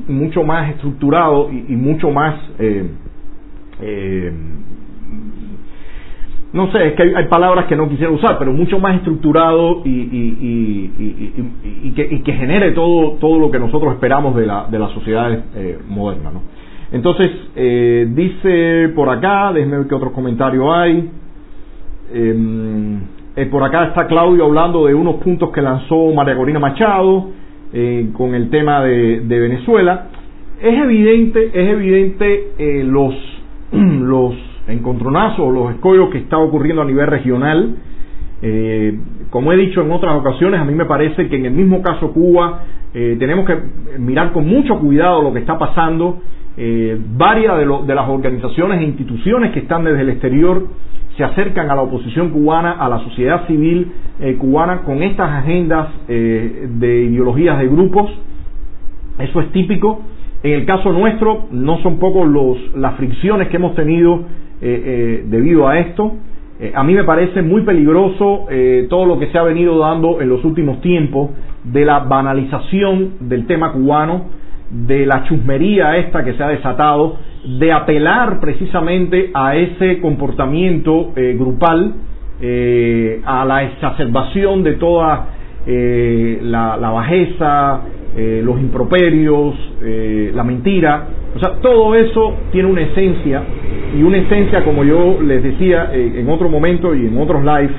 [0.07, 2.85] mucho más estructurado y, mucho más eh,
[3.81, 4.33] eh,
[6.51, 10.91] no sé, es que hay, palabras que no quisiera usar, pero mucho más estructurado y,
[11.85, 15.79] y, que, genere todo, todo lo que nosotros esperamos de la, de la sociedad eh,
[15.87, 16.31] moderna.
[16.31, 16.43] ¿no?
[16.91, 21.11] Entonces, eh, dice por acá, déjenme ver qué otros comentarios hay.
[22.15, 23.01] Em,
[23.37, 27.27] eh, por acá está Claudio hablando de unos puntos que lanzó María Corina Machado
[28.15, 30.07] con el tema de, de, Venezuela.
[30.63, 33.15] Es evidente, es evidente los,
[33.73, 37.77] los encontronazo o los escollos que está ocurriendo a nivel regional.
[38.41, 38.99] Eh,
[39.31, 42.13] como he dicho en otras ocasiones, a mí me parece que en el mismo caso
[42.13, 42.63] Cuba
[42.95, 43.57] eh, tenemos que
[43.99, 46.21] mirar con mucho cuidado lo que está pasando.
[46.57, 50.67] Eh, varias de, de, las organizaciones e instituciones que están desde el exterior
[51.17, 53.91] se acercan a la oposición cubana, a la sociedad civil
[54.39, 58.09] cubana con estas agendas de ideologías de grupos.
[59.19, 60.01] Eso es típico.
[60.45, 64.23] En el caso nuestro, no son pocos los, las fricciones que hemos tenido
[64.61, 66.15] eh, eh, debido a esto.
[66.59, 68.47] Eh, a mí me parece muy peligroso
[68.89, 71.31] todo lo que se ha venido dando en los últimos tiempos
[71.63, 74.25] de la banalización del tema cubano,
[74.71, 77.17] de la chusmería esta que se ha desatado,
[77.61, 81.95] de apelar precisamente a ese comportamiento grupal,
[83.25, 85.27] a la exacerbación de toda
[85.67, 87.81] la, la, bajeza,
[88.43, 89.55] los improperios,
[90.35, 91.07] la mentira.
[91.35, 93.43] O sea, todo eso tiene una esencia
[93.97, 97.71] y una esencia, como yo les decía eh, en otro momento y en otros live,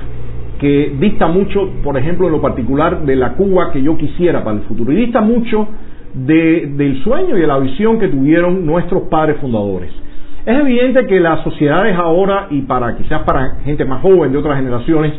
[0.59, 4.57] que dista mucho, por ejemplo, en lo particular de la Cuba que yo quisiera para
[4.57, 5.67] el futuro, y dista mucho
[6.13, 9.91] del sueño y de la visión que tuvieron nuestros padres fundadores.
[10.45, 14.57] Es evidente que las sociedades ahora, y para quizás para gente más joven de otras
[14.57, 15.13] generaciones,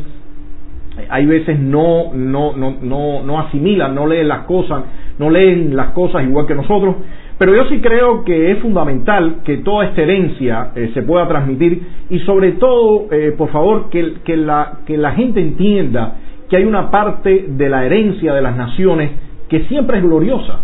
[1.08, 4.82] hay veces no, no, no, no, no asimilan, no leen las cosas,
[5.20, 6.96] no leen las cosas igual que nosotros,
[7.36, 11.82] pero yo sí creo que es fundamental que toda esta herencia eh, se pueda transmitir
[12.08, 16.14] y sobre todo, eh, por favor, que, la, que la gente entienda
[16.48, 19.10] que hay una parte de la herencia de las naciones
[19.50, 20.60] que siempre es gloriosa,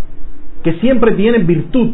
[0.64, 1.90] que siempre tiene virtud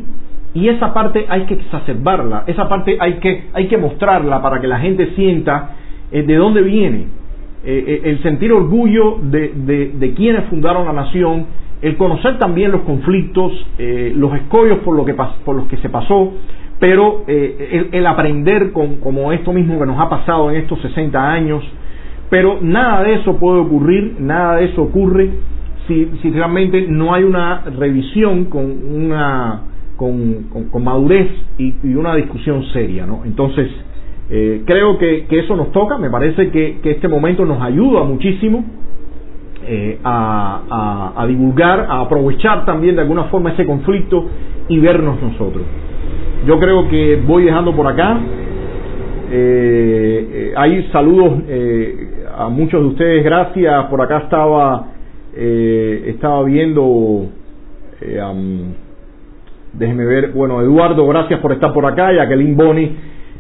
[0.54, 4.68] y esa parte hay que exacerbarla, esa parte hay que, hay que mostrarla para que
[4.68, 5.70] la gente sienta
[6.12, 7.06] eh, de dónde viene,
[7.64, 11.46] el sentir orgullo de, de, de quienes fundaron la nación
[11.83, 15.89] el conocer también los conflictos, eh, los escollos por, lo que, por los que se
[15.89, 16.33] pasó,
[16.78, 21.33] pero eh, el, aprender con, como esto mismo que nos ha pasado en estos 60
[21.33, 21.62] años,
[22.30, 25.30] pero nada de eso puede ocurrir, nada de eso ocurre
[25.87, 29.62] si, si realmente no hay una revisión con una
[29.97, 30.49] con,
[30.83, 31.28] madurez
[31.59, 33.22] y, una discusión seria, ¿no?
[33.24, 33.68] Entonces,
[34.30, 38.03] eh, creo que, que, eso nos toca, me parece que, que este momento nos ayuda
[38.05, 38.64] muchísimo
[39.64, 44.26] eh, a, divulgar, a aprovechar también de alguna forma ese conflicto
[44.68, 45.62] y vernos nosotros.
[46.46, 48.18] Yo creo que voy dejando por acá.
[49.30, 51.32] Eh, hay saludos
[52.36, 53.84] a muchos de ustedes, gracias.
[53.84, 54.86] Por acá estaba
[55.34, 57.26] estaba viendo,
[59.72, 62.96] déjeme ver, bueno, Eduardo, gracias por estar por acá, Jacqueline Boni.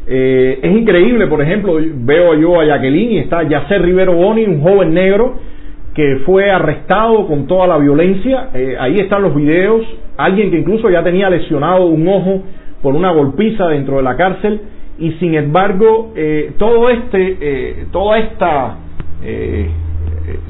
[0.06, 4.94] es increíble, por ejemplo, veo yo a Jacqueline y está Yacer Rivero Boni, un joven
[4.94, 5.51] negro
[5.94, 8.48] que fue arrestado con toda la violencia.
[8.54, 9.82] Eh, ahí están los videos.
[10.16, 12.42] Alguien que incluso ya tenía lesionado un ojo
[12.80, 14.60] por una golpiza dentro de la cárcel.
[14.98, 18.78] Y sin embargo, eh, todo este, eh, toda esta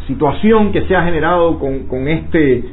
[0.07, 2.65] situación que se ha generado con, con este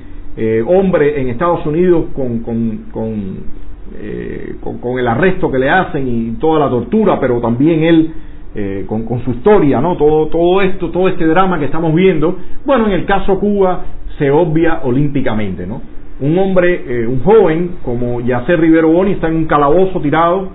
[0.65, 6.61] hombre en Estados Unidos, con, con, con, con el arresto que le hacen y toda
[6.61, 8.13] la tortura, pero también él
[8.55, 9.95] eh, con, su historia, ¿no?
[9.95, 12.35] Todo, todo esto, todo este drama que estamos viendo,
[12.65, 13.81] bueno, en el caso Cuba
[14.17, 15.83] se obvia olímpicamente, ¿no?
[16.19, 20.49] Un hombre, eh, un joven como Yacer Rivero Boni está en un calabozo tirado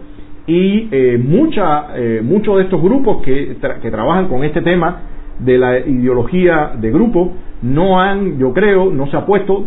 [0.44, 1.86] y eh, mucha,
[2.24, 5.02] muchos de estos grupos que, que trabajan con este tema
[5.38, 7.32] de la ideología de grupo
[7.62, 9.66] no han, yo creo, no se ha puesto,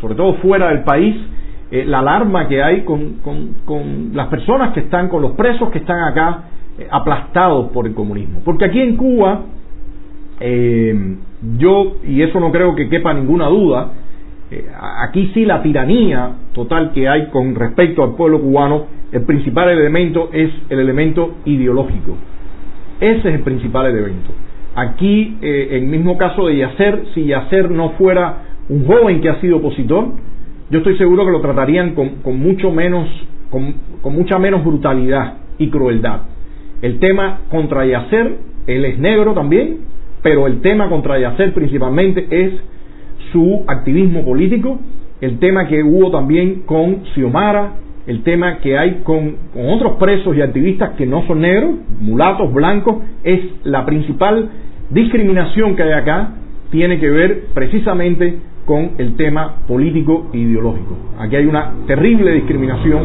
[0.00, 1.14] sobre todo fuera del país,
[1.70, 5.78] la alarma que hay con, con, con las personas que están, con los presos que
[5.78, 8.40] están acá eh, aplastados por el comunismo.
[8.44, 9.42] Porque aquí en Cuba,
[10.40, 11.16] eh,
[11.58, 13.92] yo, y eso no creo que quepa ninguna duda,
[14.50, 14.66] eh,
[15.00, 20.30] aquí sí la tiranía total que hay con respecto al pueblo cubano, el principal elemento
[20.32, 22.16] es el elemento ideológico.
[23.00, 24.30] Ese es el principal elemento.
[24.74, 29.40] Aquí, en el mismo caso de Yacer, si Yacer no fuera un joven que ha
[29.40, 30.08] sido opositor,
[30.70, 33.08] yo estoy seguro que lo tratarían con, mucho menos,
[33.50, 36.20] con mucha menos brutalidad y crueldad.
[36.82, 39.78] El tema contra Yacer, él es negro también,
[40.22, 42.52] pero el tema contra Yacer principalmente es
[43.32, 44.78] su activismo político,
[45.20, 47.72] el tema que hubo también con Xiomara,
[48.06, 52.96] el tema que hay con, otros presos y activistas que no son negros, mulatos, blancos,
[53.24, 54.48] es la principal
[54.90, 56.34] discriminación que hay acá,
[56.70, 60.96] tiene que ver precisamente con el tema político e ideológico.
[61.18, 63.02] Aquí hay una terrible discriminación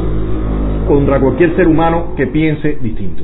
[0.87, 3.23] contra cualquier ser humano que piense distinto.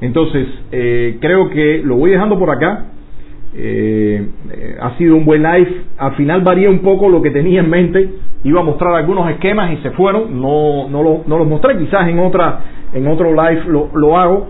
[0.00, 2.86] Entonces, eh, creo que lo voy dejando por acá.
[3.54, 5.82] Eh, eh, ha sido un buen live.
[5.96, 8.10] Al final varía un poco lo que tenía en mente.
[8.44, 10.40] Iba a mostrar algunos esquemas y se fueron.
[10.40, 11.78] No, no, lo, no los mostré.
[11.78, 12.60] Quizás en, otra,
[12.92, 14.48] en otro live lo, lo, hago.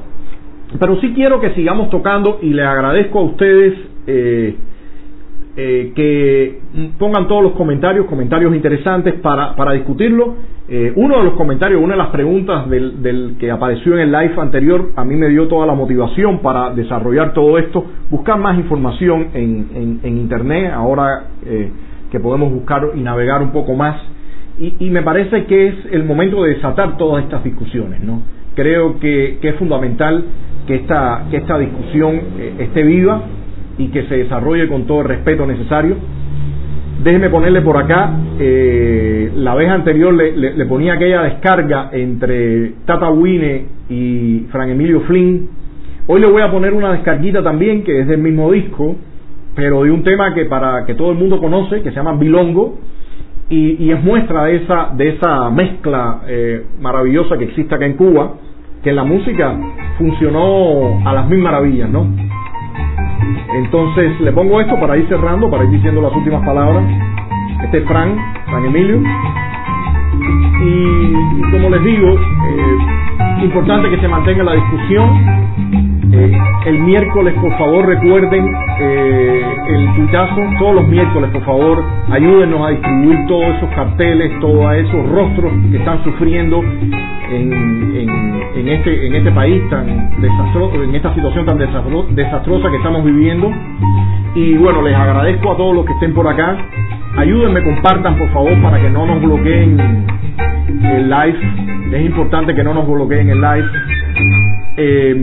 [0.78, 3.74] Pero sí quiero que sigamos tocando y le agradezco a ustedes
[4.08, 4.56] eh,
[5.94, 6.60] que
[6.98, 10.34] pongan todos los comentarios, comentarios interesantes para, para discutirlo.
[10.68, 14.10] Eh, uno de los comentarios, una de las preguntas del, del, que apareció en el
[14.10, 18.58] live anterior, a mí me dio toda la motivación para desarrollar todo esto, buscar más
[18.58, 21.70] información en, en, Internet, ahora eh,
[22.10, 23.96] que podemos buscar y navegar un poco más.
[24.58, 28.02] Y, me parece que es el momento de desatar todas estas discusiones.
[28.02, 28.22] ¿no?
[28.56, 30.24] Creo que, es fundamental
[30.66, 32.18] que esta, que esta discusión
[32.58, 33.20] esté viva
[33.76, 35.96] y que se desarrolle con todo el respeto necesario.
[37.06, 43.64] Déjeme ponerle por acá, eh, la vez anterior le, ponía aquella descarga entre Tata Wine
[43.88, 45.48] y Fran Emilio Flynn.
[46.08, 48.96] Hoy le voy a poner una descarguita también que es del mismo disco,
[49.54, 52.76] pero de un tema que para que todo el mundo conoce, que se llama Bilongo,
[53.50, 58.34] y, es muestra de esa, de esa mezcla eh, maravillosa que existe acá en Cuba,
[58.82, 59.56] que la música
[59.96, 62.04] funcionó a las mil maravillas, ¿no?
[63.54, 66.84] Entonces le pongo esto para ir cerrando, para ir diciendo las últimas palabras.
[67.64, 69.00] Este es Fran, Fran Emilio.
[70.62, 75.55] Y, como les digo, eh, importante que se mantenga la discusión.
[76.12, 76.32] Eh,
[76.66, 78.44] el miércoles, por favor, recuerden
[78.80, 80.40] eh, el tuitazo.
[80.58, 85.78] Todos los miércoles, por favor, ayúdenos a distribuir todos esos carteles, todos esos rostros que
[85.78, 86.62] están sufriendo
[87.30, 93.50] en, este, en este país tan desastroso, en esta situación tan desastrosa que estamos viviendo.
[94.34, 96.56] Y bueno, les agradezco a todos los que estén por acá.
[97.16, 100.06] Ayúdenme, compartan por favor para que no nos bloqueen
[100.84, 101.38] el live.
[101.92, 103.66] Es importante que no nos bloqueen el live.
[104.78, 105.16] Eh,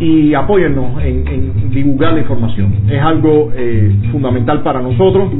[0.00, 2.74] y apóyennos en, divulgar la información.
[2.88, 5.30] Es algo eh, fundamental para nosotros.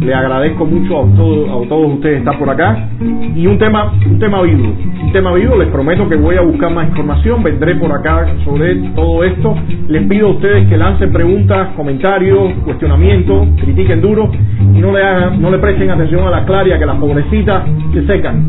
[0.00, 2.90] Le agradezco mucho a, a todos ustedes estar por acá.
[3.34, 4.74] Y un tema, un tema vivo.
[5.02, 7.42] Un tema vivo, les prometo que voy a buscar más información.
[7.42, 9.56] Vendré por acá sobre todo esto.
[9.88, 14.30] Les pido a ustedes que lancen preguntas, comentarios, cuestionamientos, critiquen duro
[14.74, 18.06] y no le hagan, no le presten atención a la claria que las pobrecitas se
[18.06, 18.48] secan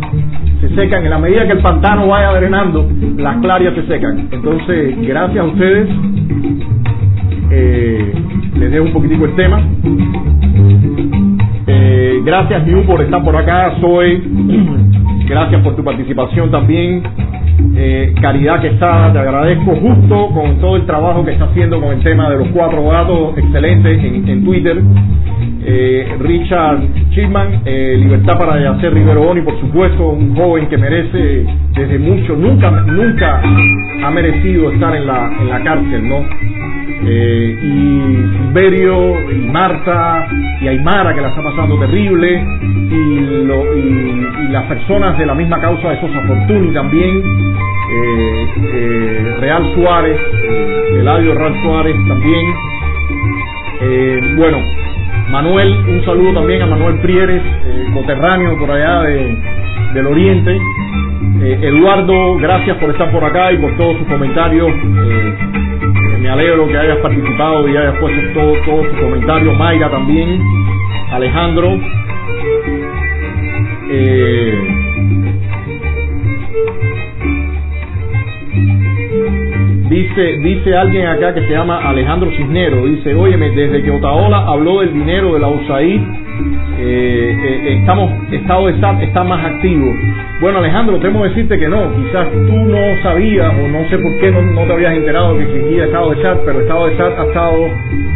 [0.62, 1.03] se secan.
[1.03, 4.30] En la medida que el pantano vaya drenando, las clarias se secan.
[4.32, 5.89] Entonces, gracias a ustedes.
[7.51, 8.14] Eh,
[8.55, 9.62] les dejo un poquitico el tema.
[11.68, 13.74] Eh, gracias, Miu, por estar por acá.
[13.82, 14.24] Soy.
[15.32, 17.03] Gracias por tu participación también.
[17.74, 22.03] Eh, Caridad Quesada, te agradezco justo con todo el trabajo que está haciendo con el
[22.03, 24.82] tema de los cuatro gatos, excelente en, Twitter.
[25.64, 26.80] Eh, Richard
[27.12, 32.36] Chipman, eh, Libertad para Yacer Rivero Boni, por supuesto, un joven que merece desde mucho,
[32.36, 33.42] nunca, nunca
[34.04, 36.26] ha merecido estar en la, en la cárcel, ¿no?
[37.04, 40.28] Eh, y Silverio, y Marta,
[40.62, 42.44] y Aymara, que la está pasando terrible,
[42.89, 47.22] y, lo, y, las personas de la misma causa de Sosa Fortuny también,
[47.94, 50.20] eh, Real Suárez,
[51.00, 52.46] Eladio Real Suárez también.
[54.38, 54.60] bueno,
[55.32, 57.42] Manuel, un saludo también a Manuel Prieres,
[57.94, 59.38] coterráneo por allá de,
[59.94, 60.60] del Oriente.
[61.62, 64.72] Eduardo, gracias por estar por acá y por todos sus comentarios
[66.22, 69.58] me alegro que hayas participado y hayas puesto todos todo tus comentarios.
[69.58, 70.40] Mayra también,
[71.12, 71.80] Alejandro.
[73.90, 74.91] Eh,
[79.92, 84.80] dice, dice alguien acá que se llama Alejandro Cisnero, dice, óyeme, desde que Otaola habló
[84.80, 86.02] del dinero de la USAID,
[86.80, 89.94] eh, eh, estamos, Estado de SAT está más activo.
[90.39, 94.32] Bueno, Alejandro, que decirte que no, quizás tú no sabías o no sé por qué
[94.32, 97.68] no, te habías enterado que existía Estado de SAT, pero Estado de SAT ha estado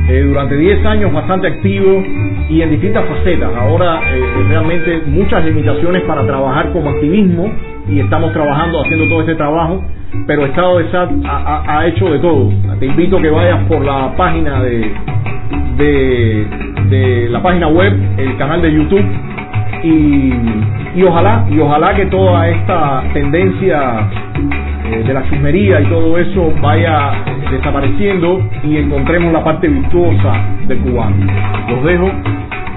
[0.10, 2.04] eh, durante 10 años bastante activo
[2.50, 3.52] y en distintas facetas.
[3.54, 4.00] Ahora
[4.48, 7.52] realmente muchas limitaciones para trabajar como activismo
[7.90, 9.84] y estamos trabajando, haciendo todo este trabajo,
[10.28, 12.52] pero Estado de SAT ha, hecho de todo.
[12.80, 14.92] Te invito a que vayas por la página de,
[15.78, 19.06] de de la página web, el canal de YouTube
[19.84, 20.34] y,
[20.96, 24.08] y ojalá y ojalá que toda esta tendencia
[24.92, 27.12] eh, de la chismería y todo eso vaya
[27.52, 30.34] desapareciendo y encontremos la parte virtuosa
[30.68, 31.16] del cubano.
[31.70, 32.12] Los dejo.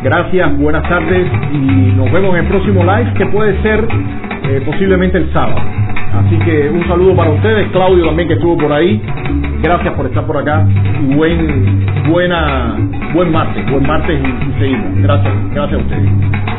[0.02, 1.56] Gracias, buenas tardes y
[1.96, 3.86] nos vemos en el próximo live que puede ser
[4.44, 5.60] eh, posiblemente el sábado.
[6.28, 9.00] Así que un saludo para ustedes, Claudio también que estuvo por ahí.
[9.62, 10.62] Gracias por estar por acá
[11.00, 12.76] y buen buena
[13.14, 15.02] buen martes, buen martes y, y seguimos.
[15.02, 16.57] Gracias, gracias a ustedes.